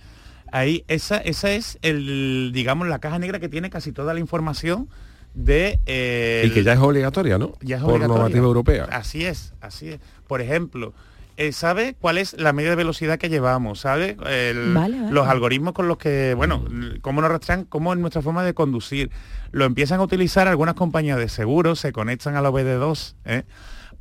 [0.51, 4.89] Ahí esa, esa es el, digamos, la caja negra que tiene casi toda la información
[5.33, 7.53] de eh, Y que ya es obligatoria, ¿no?
[7.61, 8.21] ya es Por obligatoria.
[8.23, 8.83] normativa europea.
[8.91, 9.99] Así es, así es.
[10.27, 10.93] Por ejemplo,
[11.37, 15.11] eh, sabe cuál es la media de velocidad que llevamos, sabe El- Vale, vale.
[15.13, 16.65] los algoritmos con los que, bueno,
[17.01, 19.09] cómo nos rastrean, cómo es nuestra forma de conducir.
[19.51, 23.43] Lo empiezan a utilizar algunas compañías de seguros, se conectan a la OBD2, ¿eh?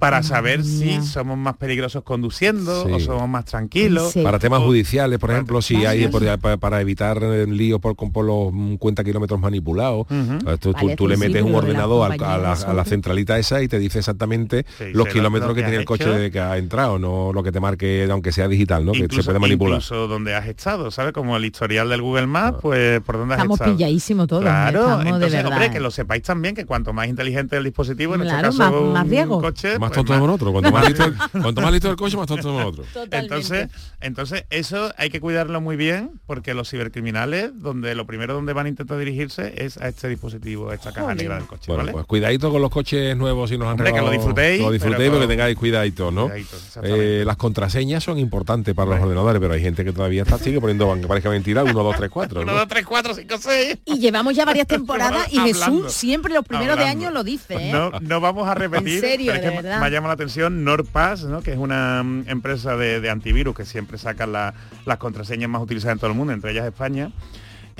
[0.00, 2.92] Para saber si somos más peligrosos conduciendo Sí.
[2.92, 4.14] o somos más tranquilos.
[4.24, 8.50] Para temas judiciales, por ejemplo, si hay para, para evitar eh, líos por, por los
[8.78, 12.54] cuenta kilómetros manipulados, eh, tú, tú- Vale, tú le metes un la ordenador a, la,
[12.56, 15.64] de a la centralita esa y te dice exactamente Sí, los kilómetros lo que que
[15.66, 18.48] tiene has el coche de que ha entrado, no lo que te marque, aunque sea
[18.48, 18.92] digital, ¿no?
[18.92, 19.74] que se Incluso- puede manipular.
[19.76, 21.12] Incluso donde has estado, ¿sabes?
[21.12, 23.76] Como el historial del Google Maps, pues por dónde has Estamos estado.
[23.76, 24.42] pilladísimos todos.
[24.42, 25.52] Claro, estamos de entonces, verdad.
[25.52, 28.70] hombre, que lo sepáis también, que cuanto más inteligente el dispositivo, en Claro, este más-
[28.70, 29.40] caso más un riesgo.
[29.42, 30.52] coche, Más pues, tonto somos nosotros.
[30.52, 32.86] Cuanto más, listo, el- cuanto más listo el coche, más tonto somos nosotros.
[33.10, 33.68] Entonces,
[34.00, 38.66] entonces eso hay que cuidarlo muy bien porque los cibercriminales, donde lo primero donde van
[38.66, 41.92] a intentar dirigirse es a este dispositivo, a esta caja negra del coche, Bueno, ¿vale?
[41.92, 45.10] pues cuidadito con los coches nuevos si nos han Hombre, que lo disfrutéis, lo disfrutéis
[45.10, 46.24] porque tengáis cuidadito, ¿no?
[46.24, 46.56] Cuidadito.
[46.82, 50.60] Eh, las contraseñas son importantes para los ordenadores, pero hay gente que todavía está sigue
[50.60, 52.40] poniendo, aunque parezca mentira, 1, 2, 3, 4.
[52.42, 53.78] 1, 2, 3, 4, 5, 6.
[53.84, 55.38] Y llevamos ya varias temporadas y.
[55.40, 57.54] Jesús siempre los primeros de año lo dice.
[57.54, 57.72] ¿eh?
[57.72, 59.79] No, no vamos a repetir, En serio, de verdad.
[59.80, 61.42] Me llama la atención NordPass, ¿no?
[61.42, 64.54] que es una mm, empresa de, de antivirus que siempre sacan la-
[64.86, 67.10] las contraseñas más utilizadas en todo el mundo, entre ellas España.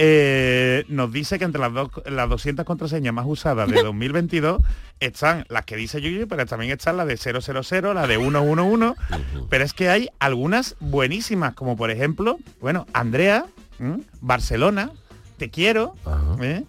[0.03, 4.63] Eh, nos dice que entre las, dos, las 200 contraseñas más usadas de 2022
[4.99, 8.95] están las que dice Yuyu, pero también están las de 000, la de 111,
[9.51, 13.45] pero es que hay algunas buenísimas, como por ejemplo, bueno, Andrea.
[14.21, 14.91] Barcelona,
[15.39, 15.95] te quiero,
[16.43, 16.65] ¿eh?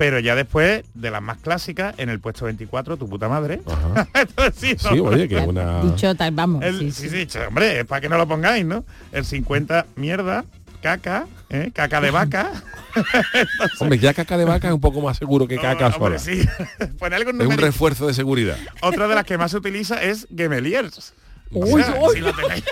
[0.00, 3.60] Pero ya después de las más clásicas, en el puesto 24, tu puta madre.
[4.14, 5.82] Entonces, sí, Sí, no, oye, que es una...
[5.82, 6.64] Dicho tal, vamos.
[6.64, 7.38] el- sí, sí, sí.
[7.46, 8.82] hombre, es para que no lo pongáis, ¿no?
[9.12, 10.46] El 50, mierda,
[10.80, 11.70] caca, ¿eh?
[11.74, 12.50] caca de vaca.
[13.80, 16.18] Hombre, ya caca de vaca es un poco más seguro que caca Hombre, sola.
[16.18, 16.48] sí.
[16.98, 18.56] Pon algo Es un refuerzo de seguridad.
[18.80, 21.12] Otra de las que más se utiliza es Gemeliers.
[21.50, 22.14] Uy, O sea, uy.
[22.14, 22.64] si lo tenéis,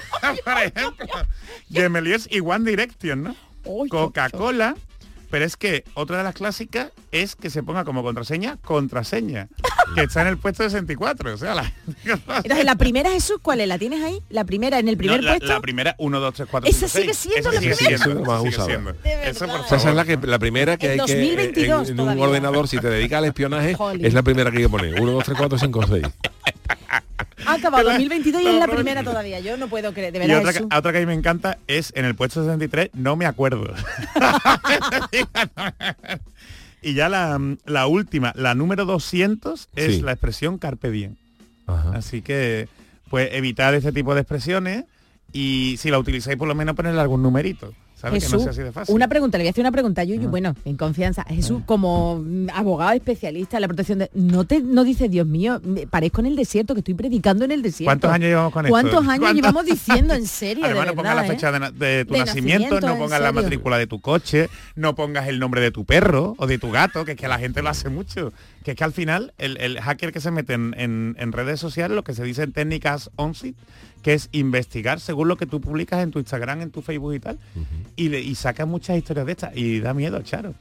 [0.45, 1.07] por ejemplo,
[1.71, 3.37] Gemeliers y One Direction, ¿no?
[3.91, 4.77] Coca-Cola,
[5.31, 9.49] pero es que otra de las clásicas es que se ponga como contraseña contraseña,
[9.95, 11.35] que está en el puesto 64.
[11.35, 11.73] O sea, la,
[12.05, 13.69] Entonces, la primera, Jesús, ¿cuál es?
[13.69, 14.23] ¿La tienes ahí?
[14.31, 15.47] La primera, en el primer No, la, puesto.
[15.55, 17.17] la primera 1, 2, 3, 4, Esa 5, sigue 6.
[17.33, 17.75] siendo la primera.
[17.77, 18.67] Esa es la más sigue usada.
[18.69, 18.91] siendo.
[19.05, 19.97] Eso, por O sea, esa es favor.
[19.97, 22.89] la, que, la primera que En hay que 2022 en, en un ordenador, si te
[22.89, 25.01] dedicas al espionaje, es la primera que hay que poner.
[25.01, 26.03] 1, 2, 3, 4, 5, 6.
[27.49, 29.41] Ha acabado la- 2022 y es la no, primera todavía.
[29.41, 30.39] Yo no puedo creer, de Y verdad.
[30.41, 30.71] otra, que- Jesús.
[30.77, 33.73] otra que a mí me encanta es en el puesto 63, no me acuerdo.
[36.83, 40.01] y ya la, la última, la número 200, es Sí.
[40.03, 41.17] la expresión carpe diem.
[41.93, 42.69] Así que,
[43.11, 44.85] pues evitar este tipo de expresiones
[45.33, 47.75] y si la utilizáis por lo menos ponerle algún numerito.
[48.01, 48.25] ¿Sabes?
[48.27, 48.95] que no sea así de fácil.
[48.95, 51.25] una pregunta, le voy a hacer una pregunta a Yuyu, bueno, en confianza.
[51.25, 54.11] Jesús, como mm, abogado especialista en la protección de...
[54.15, 57.51] ¿No te no dices, Dios mío, me parezco en el desierto, que estoy predicando en
[57.53, 57.89] el desierto?
[57.89, 58.73] ¿Cuántos años llevamos con esto?
[58.73, 59.35] ¿Cuántos años ¿Cuántos?
[59.35, 61.73] llevamos diciendo, en serio, Además, de no pongas la verdad, fecha eh?
[61.77, 65.39] de, tu De nacimiento, nacimiento, no pongas la matrícula de tu coche, no pongas el
[65.41, 67.89] nombre de tu perro o de tu gato, que es que la gente lo hace
[67.89, 68.33] mucho.
[68.65, 71.59] Que es que al final el, el hacker que se mete en, en- en redes
[71.59, 73.57] sociales, lo que se dice en técnicas ONSIT,
[74.09, 77.21] que es investigar según lo que tú publicas en tu Instagram, en tu Facebook y
[77.21, 77.39] tal,
[77.95, 80.55] y, le- y sacas muchas historias de estas y da miedo, Charo.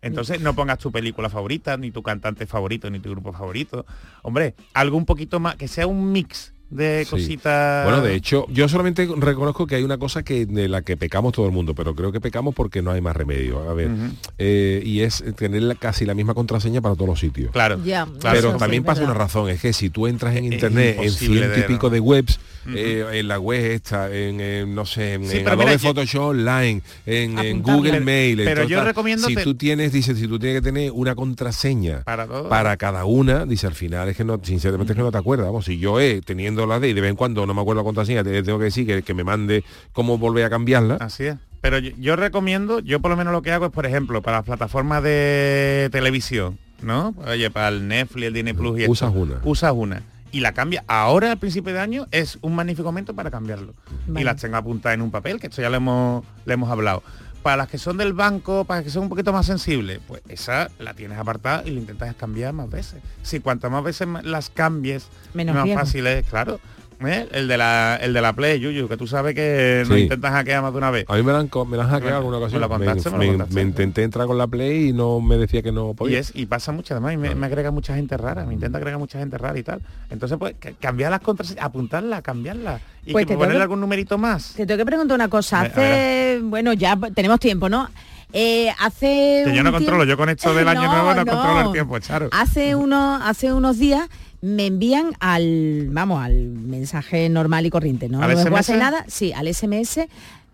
[0.00, 3.84] Entonces no pongas tu película favorita, ni tu cantante favorito, ni tu grupo favorito.
[4.22, 7.10] Hombre, algo un poquito más, que sea un mix de Sí.
[7.10, 7.84] cositas.
[7.84, 11.34] Bueno, de hecho, yo solamente reconozco que hay una cosa que de la que pecamos
[11.34, 13.68] todo el mundo, pero creo que pecamos porque no hay más remedio.
[13.68, 13.90] A ver,
[14.38, 17.52] eh, y es tener la- casi la misma contraseña para todos los sitios.
[17.52, 17.78] Claro.
[17.84, 19.14] Ya, Pero también sí, pasa verdad.
[19.14, 22.00] una razón, es que si tú entras en Es internet en ciento y pico de
[22.00, 22.40] webs,
[22.74, 26.22] eh, en la web esta, en, en, no sé, en, Sí, en Adobe mira, Photoshop
[26.22, 27.62] Online, en.
[27.62, 30.60] Google Pero- Mail, pero yo tal, recomiendo si te- tú tienes, dice, si tú tienes
[30.60, 32.48] que tener una contraseña Para todo.
[32.78, 35.64] cada una, dice al final es que no, sinceramente es que no te acuerdas, vamos,
[35.64, 37.84] si yo he teniendo la de y de vez en cuando no me acuerdo la
[37.84, 40.96] contraseña, te tengo que decir que, que me mande cómo volver a cambiarla.
[41.00, 41.36] Así es.
[41.60, 44.38] Pero yo, yo recomiendo, yo por lo menos lo que hago es, por ejemplo, para
[44.38, 47.14] las plataformas de televisión, ¿no?
[47.26, 49.40] Oye, para el Netflix, el Disney Plus y esto, Usas una.
[49.44, 50.02] Usas una.
[50.34, 50.82] Y la cambia.
[50.88, 53.72] Ahora, al principio de año, es un magnífico momento para cambiarlo.
[54.08, 54.20] Vale.
[54.20, 57.04] Y las tengo apuntadas en un papel, que esto ya lo hemos, le hemos hablado.
[57.44, 60.22] Para las que son del banco, para las que son un poquito más sensibles, pues
[60.28, 63.00] esa la tienes apartada y la intentas cambiar más veces.
[63.22, 66.58] Si cuantas más veces las cambies, Menos más fácil es, claro.
[67.04, 67.28] ¿Eh?
[67.32, 70.02] El de la el de la Play, Yuyu, que tú sabes que nos Sí.
[70.04, 71.04] intentan hackear más de una vez.
[71.08, 72.62] A mí me la han, me la han hackeado alguna me ocasión.
[72.68, 73.54] contaste, me lo me- contaste.
[73.54, 76.18] me intenté entrar con la Play y no me decía que no Y, podía.
[76.20, 78.98] es, y pasa mucho además, y me, me agrega mucha gente rara, me intenta agregar
[78.98, 79.80] mucha gente rara y tal.
[80.10, 82.80] Entonces, pues, ca- cambiar las contraseñas, apuntarla, cambiarla.
[83.06, 84.54] Y Pues que te ponerle algún numerito más.
[84.56, 85.60] Te tengo que preguntar una cosa.
[85.62, 87.88] Hace, bueno, ya tenemos tiempo, ¿no?
[88.36, 91.24] Eh, hace Que yo no controlo, tiempo- yo con esto del año No, nuevo no,
[91.24, 91.30] no.
[91.32, 92.28] controlo el tiempo, Charo.
[92.32, 94.08] Hace unos, hace unos días
[94.44, 98.22] me envían al, vamos, al mensaje normal y corriente, ¿no?
[98.22, 100.00] ¿Al no hacer nada, sí, al SMS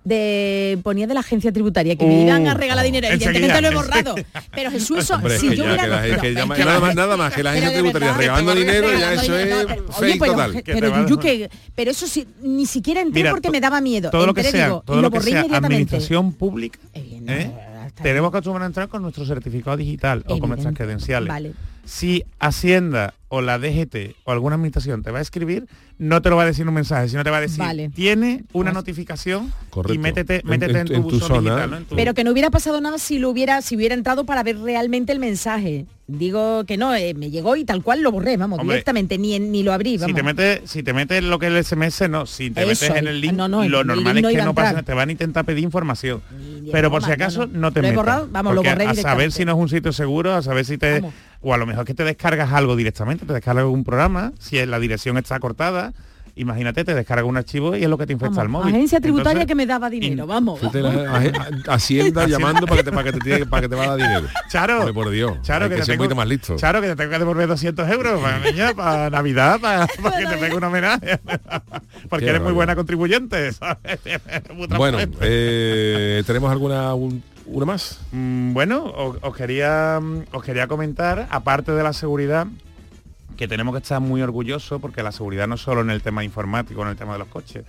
[0.05, 3.07] de ponía de la agencia tributaria que me iban a Uh, regalar dinero.
[3.07, 3.31] Enseguida.
[3.31, 4.15] evidentemente lo he borrado.
[4.53, 5.87] Pero Jesús eso Hombre, si yo hubiera
[6.65, 9.67] nada más nada más que la agencia tributaria regalando dinero ya eso es
[9.99, 10.63] fake total.
[10.65, 14.11] pero Yuyu, que pero eso sí ni siquiera entré porque me daba miedo.
[14.11, 16.79] todo lo que sea, todo lo que sea administración pública,
[18.03, 21.29] tenemos que acostumbrarnos a entrar con nuestro certificado digital o con nuestras credenciales.
[21.29, 21.53] Vale.
[21.85, 25.67] Si Hacienda o la DGT o alguna administración te va a escribir,
[25.99, 27.89] no te lo va a decir en un mensaje, sino te va a decir, Vale.
[27.89, 29.95] tiene una notificación Correcto.
[29.95, 31.41] y métete, En- métete en, en- tu, en tu buzón zona.
[31.41, 31.77] digital, ¿no?
[31.79, 34.43] En tu- pero que no hubiera pasado nada si lo hubiera si hubiera entrado para
[34.43, 35.87] ver realmente el mensaje
[36.19, 39.39] digo que no eh, me llegó y tal cual lo borré vamos Hombre, directamente ni
[39.39, 40.17] ni lo abrí si vamos.
[40.17, 42.99] te metes si te metes lo que es el SMS no si te Eso, metes
[43.03, 45.09] en el- link no, no, lo el normal link es que no pasa te van
[45.09, 46.23] a intentar pedir información.
[46.73, 49.33] Pero por broma, si acaso no, te metas borrado, vamos, lo porque borré a saber
[49.33, 51.15] si no es un sitio seguro a saber si te Vamos.
[51.41, 54.79] o a lo mejor que te descargas algo directamente te descargas un programa si la
[54.79, 55.93] dirección está cortada
[56.41, 59.01] imagínate te descargas un archivo y es lo que te infecta Vamos, al móvil agencia
[59.01, 63.13] tributaria Entonces, que me daba dinero vamos a- Hacienda llamando para que te, para que
[63.13, 64.27] te, tiene- para que te va a dar dinero.
[64.49, 65.41] Charo, Hombre, por Dios.
[65.43, 66.57] Charo, que que te ser un tengo- poquito más listo.
[66.57, 70.37] Charo, que te tengo que devolver 200 euros para, para Navidad, para, para que te
[70.37, 71.19] pegue un homenaje.
[72.09, 73.51] Porque Qué eres muy buena contribuyente.
[74.77, 77.99] Bueno, eh, ¿tenemos alguna un- una más?
[78.13, 82.47] Mm, bueno, os, os quería, mm, os quería comentar, aparte de la seguridad,
[83.41, 86.83] que tenemos que estar muy orgullosos, porque la seguridad no solo en el tema informático,
[86.83, 87.65] en el tema de los coches,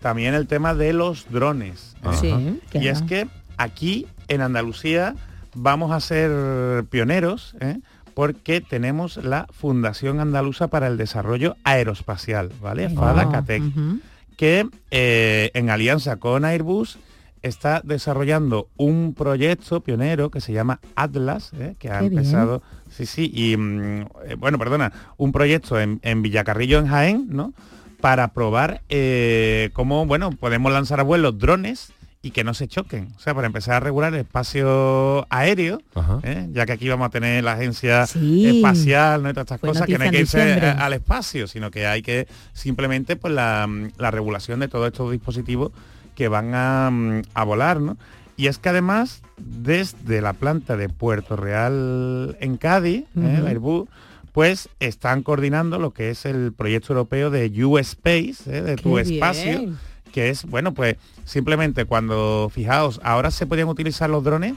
[0.00, 1.94] también el tema de los drones.
[2.02, 2.08] ¿eh?
[2.20, 5.14] Sí, Y es que aquí en Andalucía
[5.54, 7.78] vamos a ser pioneros, ¿eh?
[8.14, 12.90] porque tenemos la Fundación Andaluza para el Desarrollo Aeroespacial, ¿vale?
[12.90, 14.00] FADA CATEC ujú.
[14.36, 16.98] que eh, en alianza con Airbus
[17.42, 21.74] está desarrollando un proyecto pionero que se llama Atlas, ¿eh?
[21.78, 22.18] que ha Qué bien.
[22.20, 27.26] empezado, sí, sí, y mm, eh, bueno, perdona, un proyecto en, en Villacarrillo, en Jaén,
[27.30, 27.52] ¿no?
[28.00, 31.92] Para probar eh, cómo, bueno, podemos lanzar a vuelo drones
[32.24, 33.08] y que no se choquen.
[33.16, 35.80] O sea, para empezar a regular el espacio aéreo.
[36.22, 36.46] ¿eh?
[36.52, 38.46] ya que aquí vamos a tener la agencia Sí.
[38.58, 39.30] espacial, ¿no?
[39.30, 42.28] Y todas estas cosas, que no hay que irse al espacio, sino que hay que
[42.52, 43.68] simplemente pues la,
[43.98, 45.72] la regulación de todos estos dispositivos
[46.14, 47.96] que van a, mm, a volar, ¿no?
[48.36, 53.06] Y es que además, desde la planta de Puerto Real en Cádiz, ¿eh?
[53.14, 53.42] Ujú.
[53.44, 53.88] la Airbus,
[54.32, 58.62] pues están coordinando lo que es el proyecto europeo de U-Space, ¿eh?
[58.62, 59.12] de Qué tu bien.
[59.12, 59.74] espacio,
[60.12, 64.54] que es, bueno, pues simplemente cuando, fijaos, ahora se podían utilizar los drones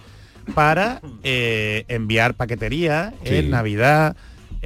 [0.54, 3.36] para eh, enviar paquetería Sí.
[3.36, 4.16] en Navidad,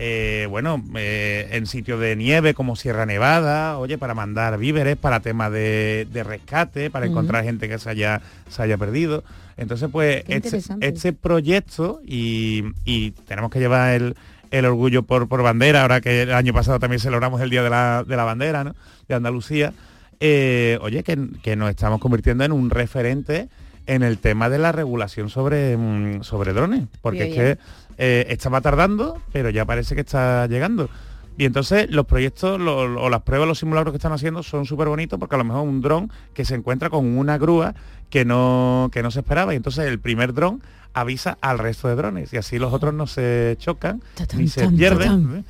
[0.02, 5.20] eh, bueno, eh, en sitios de nieve como Sierra Nevada, oye, para mandar víveres, para
[5.20, 9.26] temas de, de rescate, para encontrar gente que se haya, se haya perdido.
[9.58, 14.16] Entonces, pues, este, este proyecto, y, y tenemos que llevar el,
[14.52, 17.70] el orgullo por, por bandera, ahora que el año pasado también celebramos el Día de
[17.70, 18.78] la, de la Bandera, ¿no?
[19.10, 19.74] De Andalucía,
[20.22, 23.50] eh, oye, que, que nos estamos convirtiendo en un referente
[23.86, 27.58] en el tema de la regulación sobre, mm, sobre drones, porque es que
[28.00, 30.90] eh, estaba tardando, pero ya parece que está llegando.
[31.38, 34.66] Y entonces los proyectos lo- lo- o las pruebas, los simulacros que están haciendo son
[34.66, 37.76] súper bonitos porque a lo mejor un dron que se encuentra con una grúa
[38.10, 39.54] que no, que no se esperaba.
[39.54, 40.62] Y entonces el primer dron
[40.94, 44.02] avisa al resto de drones y así los otros no se chocan
[44.38, 45.46] ni se pierden.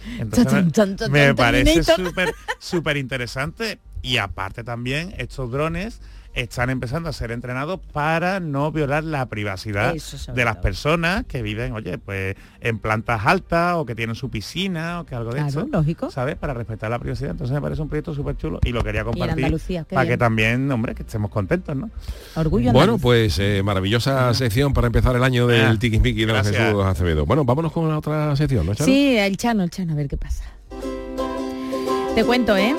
[1.09, 1.71] me- parece
[2.59, 6.01] súper interesante y aparte también estos drones
[6.41, 10.61] están empezando a ser entrenados para no violar la privacidad de las todo.
[10.61, 15.15] personas que viven, oye, pues en plantas altas o que tienen su piscina o que
[15.15, 16.11] algo de Claro, eso, lógico.
[16.11, 16.35] ¿sabes?
[16.35, 17.31] Para respetar la privacidad.
[17.31, 19.57] Entonces me parece un proyecto súper chulo y lo quería compartir
[19.89, 21.89] para que también, hombre, que estemos contentos, ¿no?
[22.35, 23.01] Orgullo Bueno, andaluz.
[23.01, 26.55] pues eh, maravillosa sección para empezar el año del Ah, Tiquismiqui de gracias.
[26.55, 27.25] Jesús Acevedo.
[27.25, 28.85] Bueno, vámonos con la otra sección, ¿no, Charo?
[28.85, 30.43] Sí, el Chano, el Chano, a ver qué pasa.
[32.15, 32.75] Te cuento, ¿eh?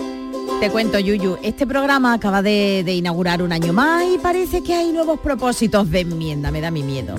[0.58, 1.38] Te cuento, Yuyu.
[1.42, 5.90] Este programa acaba de, de inaugurar un año más y parece que hay nuevos propósitos
[5.90, 6.50] de enmienda.
[6.50, 7.16] Me da mi miedo.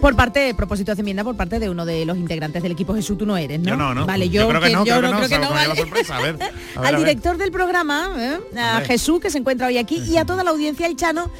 [0.00, 3.18] Por parte, propósitos de enmienda por parte de uno de los integrantes del equipo Jesús,
[3.18, 3.70] tú no eres, ¿no?
[3.70, 4.06] Yo no, ¿no?
[4.06, 6.38] Vale, yo, creo que no, yo creo que no, creo que vale.
[6.76, 8.38] al director del programa, ¿eh?
[8.56, 8.80] a.
[8.82, 11.30] Jesús, que se encuentra hoy aquí, y a toda la audiencia, el Chano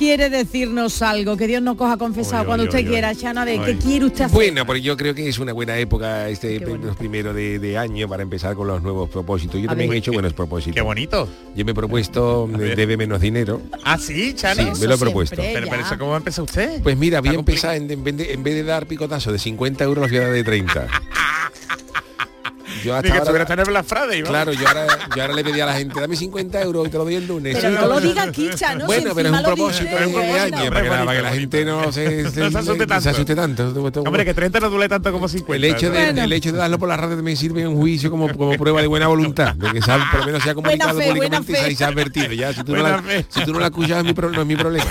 [0.00, 3.44] quiere decirnos algo, que Dios nos coja confesado Oy, cuando oy, usted quiera, Chano, a
[3.44, 4.34] ver, ¿qué quiere usted hacer?
[4.34, 8.08] Bueno, porque yo creo que es una buena época este los primero de, de año
[8.08, 9.60] para empezar con los nuevos propósitos.
[9.60, 9.96] Yo A también ver.
[9.96, 10.74] he hecho buenos propósitos.
[10.74, 11.28] Qué bonito.
[11.54, 13.60] Yo me he propuesto debe menos dinero.
[13.84, 14.74] Ah, sí, Chano.
[14.74, 15.36] Sí, me lo he propuesto.
[15.36, 16.82] Pero, pero eso, ¿cómo empezó usted?
[16.82, 19.38] Pues mira, voy a empezar en, en vez de, en vez de dar picotazo de
[19.38, 20.88] 50 euros, voy a dar de 30.
[22.84, 24.28] Yo Ni hasta que ahora- estuviera en Black Friday, vamos.
[24.30, 26.98] Claro, yo ahora, yo ahora le pedí a la gente, dame 50 euros y te
[26.98, 27.56] lo doy el lunes.
[27.60, 28.86] Pero Sí, no lo diga Kicha, ¿no?
[28.86, 30.42] Bueno, Si pero es un propósito bueno.
[30.42, 33.00] año, para que, la- para que la gente no se, No se asuste tanto.
[33.02, 33.68] se asuste tanto.
[34.04, 35.56] Hombre, que 30 no duele tanto como 50.
[35.56, 36.22] El hecho, de, Bueno.
[36.22, 38.80] el hecho de darlo por la radio me sirve en un juicio como, como prueba
[38.80, 41.52] de buena voluntad, de que se por lo menos se ha comunicado fe, buena públicamente
[41.52, 42.32] y se ha- y se ha advertido.
[42.32, 43.24] Ya, si tú, no la, fe.
[43.28, 44.86] si tú no la escuchas es no es mi problema.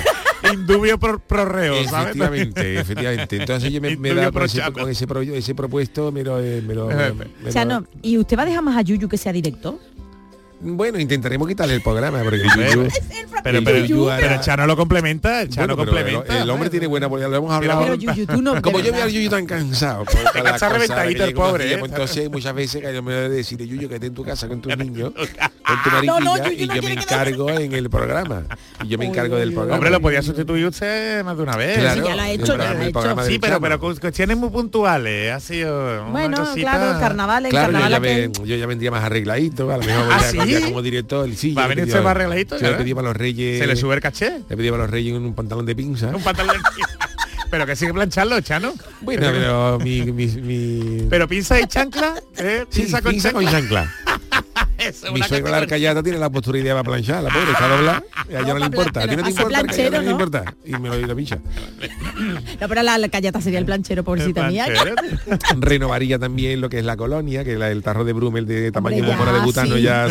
[0.53, 2.07] Indubio pro, pro reo, ¿sabes?
[2.15, 3.37] Efectivamente, efectivamente.
[3.37, 6.61] Entonces yo me, me da con ese, con ese, pro- ese propuesto, me lo, eh,
[6.61, 6.95] me lo- me
[7.43, 9.79] lo- Chano, ¿y usted va a dejar más a Yuyu que sea directo?
[10.61, 12.91] Bueno, intentaremos quitarle el programa, porque Yuyu-
[13.43, 16.35] Pero, el pero, Yuyu pero el Chano lo complementa, el Chano Bueno, pero complementa.
[16.37, 17.81] el, el hombre tiene buena ya lo hemos hablado.
[17.81, 18.61] Pero Yuyu, tú no...
[18.61, 21.81] Como yo veo al Yuyu tan cansado, está reventadito el pobre, aquí, ¿eh?
[21.85, 24.47] entonces muchas veces que yo me voy a decir, Yuyu, que esté en tu casa
[24.49, 25.25] con tus niños, con
[25.83, 28.43] tu No, mariquilla, no, Yuyu y no yo me encargo en el programa.
[28.83, 29.75] Y yo me encargo del programa.
[29.75, 31.77] Hombre, lo podía sustituir usted más de una vez.
[31.79, 32.93] Claro, ya lo ha hecho, ya del
[33.25, 35.31] Sí, pero, pero con cuestiones muy puntuales.
[35.31, 39.83] Ha sido Bueno, claro, carnaval, en Claro, yo carnaval ya, vendría más arregladito, a lo
[39.83, 40.19] mejor ¿Ah,
[40.49, 43.17] ya, como director, sí, ¿Va a venir usted más arregladito, Yo le pedí para los
[43.17, 43.59] reyes.
[43.59, 44.41] ¿Se le sube el caché?
[44.49, 46.07] Le pedí para los reyes un pantalón de pinza.
[46.15, 46.57] Un pantalón.
[47.49, 48.73] pero que sigue plancharlo, Chano.
[49.01, 52.65] Bueno, pero mi, mi, mi- Pero pinza y chancla, ¿eh?
[52.69, 53.91] Sí, Pinza con pinza con chancla.
[54.79, 57.67] Es Mi una suegra la arcayata tiene la postura idea para planchar, la pobre, está
[57.67, 58.03] doblada.
[58.29, 58.99] Y a ella no le importa.
[59.01, 59.49] ¿A ti no pero te importa?
[59.61, 60.55] planchero, Arcayata, no importa.
[60.65, 61.39] Y me lo, y lo pincha.
[62.59, 64.65] No, pero la, la callata sería el planchero, pobrecita mía.
[65.59, 69.03] Renovaría también lo que es la colonia, que la- el tarro de Brumel de tamaño
[69.05, 69.81] bombona de butano sí.
[69.81, 70.07] ya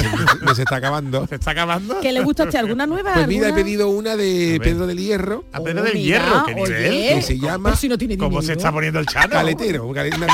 [0.55, 1.27] se, está acabando.
[1.29, 2.01] ¿Se está acabando?
[2.01, 2.59] ¿Qué le gusta a usted?
[2.59, 3.15] ¿Alguna nueva?
[3.15, 4.59] Pues mira, he pedido una de.
[4.63, 7.15] Pedro del Hierro, A Pedro Oh, del mira, Hierro, ¿qué oye, nivel?
[7.17, 9.29] que se llama Por si no tiene ¿Cómo se está poniendo el Chano?
[9.31, 10.27] caletero, un cale- una,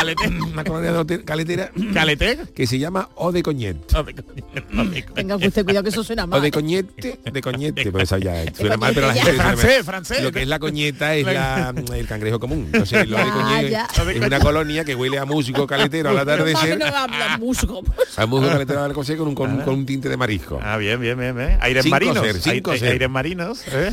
[0.52, 2.38] una colonia de caletera ¿Calete?
[2.54, 3.76] que se llama O de Coñet.
[5.14, 6.42] Tenga usted cuidado que eso suena O mal.
[6.42, 10.22] de coñete, de coñete, pues esa ya suena mal, pero la gente Francés, francés.
[10.22, 12.64] Lo que es la coñeta es la, el cangrejo común.
[12.66, 13.78] Entonces, lo de coñete
[14.16, 17.82] es una colonia que huele a músico caletero al atardecer, no habla musgo.
[18.16, 20.60] a músico caletero al atardecer con un, con, con un tinte de marisco.
[20.62, 21.58] Ah, bien, bien, bien, bien.
[21.60, 22.24] Aires marinos.
[22.46, 23.62] Aires marinos.
[23.68, 23.92] ¿eh?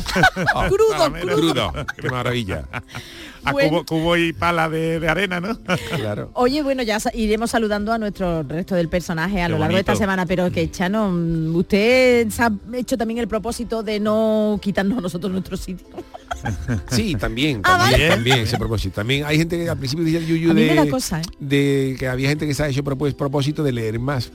[0.55, 1.13] Ah, Crudo.
[1.36, 2.65] Crudo, qué maravilla.
[3.44, 3.70] A Bueno.
[3.70, 5.58] cubo, cubo y pala de, de arena, ¿no?
[5.96, 6.30] Claro.
[6.34, 9.80] Oye, bueno, ya iremos saludando a nuestro resto del personaje a Qué lo largo de
[9.82, 14.60] esta semana, pero que Chano, mm, usted se ha hecho también el propósito de no
[14.62, 15.86] quitarnos a nosotros nuestro sitio.
[16.89, 18.10] Sí, también, Ah, también, vale.
[18.16, 18.96] también ese propósito.
[18.96, 21.24] También hay gente que al principio decía el yuyu de, cosa, ¿eh?
[21.39, 24.32] de que había gente que se ha hecho propós- propósito de leer más.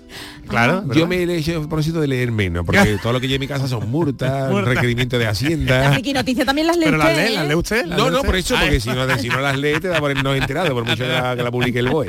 [0.46, 0.84] Claro.
[0.94, 3.46] Yo me he hecho propósito de leer menos, porque todo lo que llevo en mi
[3.48, 5.92] casa son multas, requerimientos de La Hacienda.
[5.94, 7.34] friki noticia también las lee Pero usted, las lee, ¿eh?
[7.38, 7.86] las lee usted.
[7.86, 9.98] No, lee no, por eso, Ah, porque si no, si no las lees te da
[10.00, 12.08] por no enterado, por mucho que la, que la publique el BOE.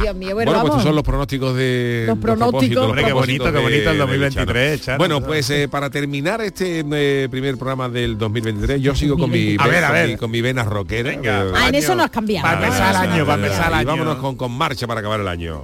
[0.00, 2.84] Dios mío, Bueno, bueno, pues estos son los pronósticos de Los pronósticos.
[2.86, 4.98] Hombre, qué bonito, qué de- bonito el del 2023, Chano.
[4.98, 9.56] Bueno, pues eh, para terminar este eh, primer programa del 2023, yo sigo con mi,
[9.58, 11.10] A ver, a con mi- con mi vena rockera.
[11.10, 12.46] Venga, eh, Ah, en eso no has cambiado.
[12.46, 12.64] Va a ¿no?
[12.64, 13.86] empezar el año, va a empezar el y año.
[13.88, 15.60] vámonos con, con marcha para acabar el año.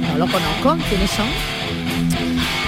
[0.00, 0.76] No lo conozco.
[0.88, 1.26] ¿Quiénes son?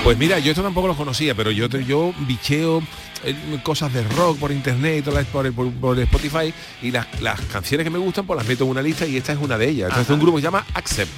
[0.09, 2.83] Pues mira, yo esto tampoco lo conocía, pero yo yo bicheo
[3.25, 7.91] eh, cosas de rock por internet, por, por- por Spotify y las, las canciones que
[7.91, 9.91] me gustan pues las meto en una lista y esta es una de ellas.
[9.91, 11.13] Esta es de un grupo que se llama Accept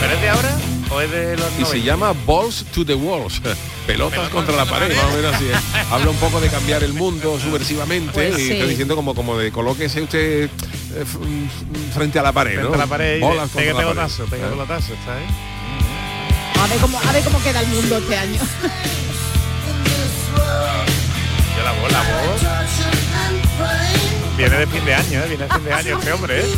[0.00, 0.56] ¿Pero es de ahora
[0.90, 1.84] o es de los y se 90?
[1.84, 3.42] llama Balls to the Walls.
[3.86, 5.58] Pelotas contra la pared, más o menos así es.
[5.92, 8.52] Habla un poco de cambiar el mundo subversivamente Pues y sí.
[8.52, 12.74] está diciendo como como de colóquese usted eh, mm, frente a la pared, Frente ¿no?
[12.74, 14.30] a la pared y Bolas contra la pelotazo, pared.
[14.40, 15.26] pegue pelotazo, está ahí.
[16.62, 18.40] A ver cómo, a ver cómo queda el mundo este año.
[21.56, 22.42] Yo la voz, la voz.
[24.36, 25.28] Viene de fin de año, ¿eh?
[25.28, 26.54] Viene de fin de año este hombre, ¿eh?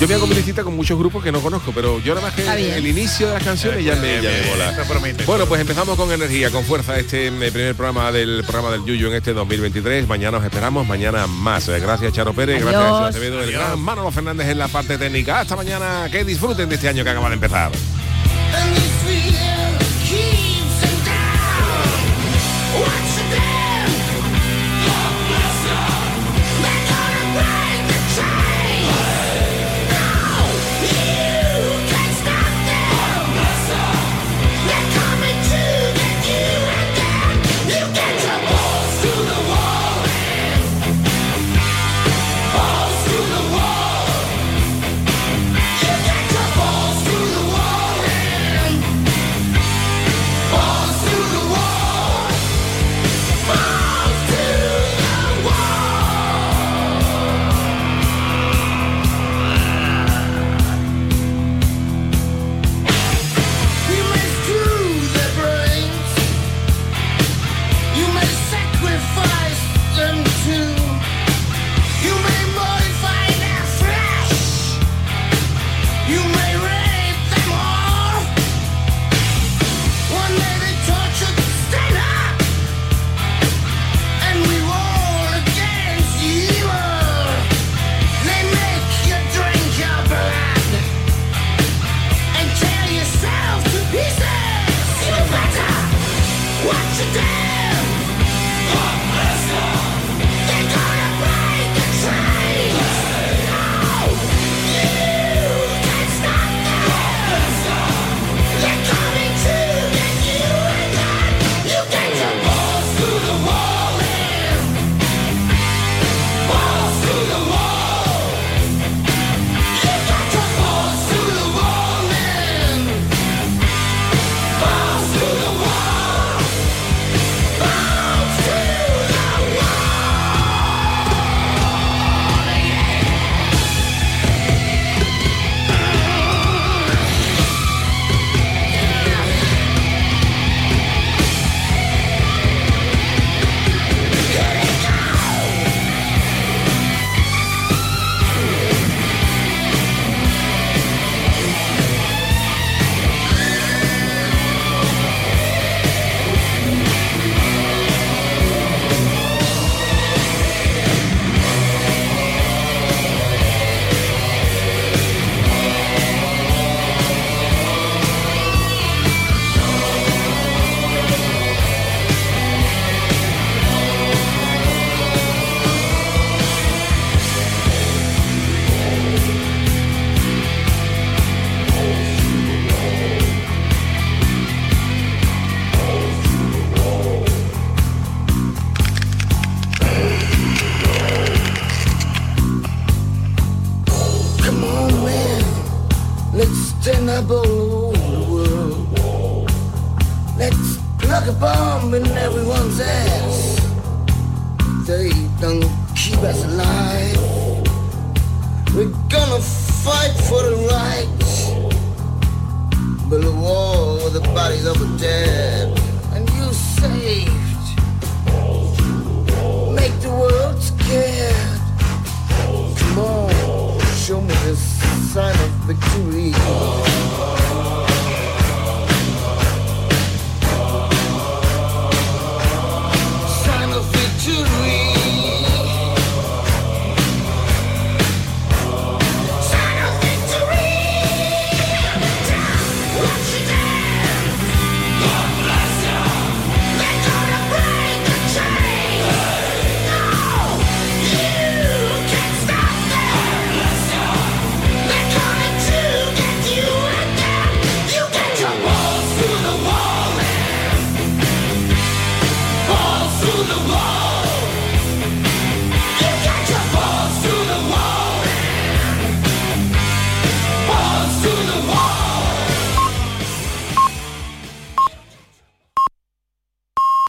[0.00, 2.34] Yo me hago mi listita con muchos grupos que no conozco, pero yo nada más
[2.34, 5.24] que el inicio de las canciones ya me, ya promete.
[5.24, 9.08] Bueno, pues empezamos con energía, con fuerza este eh, primer programa del programa del Yuyu
[9.08, 10.08] en este 2023.
[10.08, 11.68] Mañana os esperamos, mañana más.
[11.68, 12.72] Gracias Charo Pérez, Adiós.
[12.72, 15.40] gracias a Acevedo, el gran Manolo Fernández en la parte técnica.
[15.40, 17.70] Hasta mañana, que disfruten de este año que acaba de empezar.
[18.52, 18.99] Balls to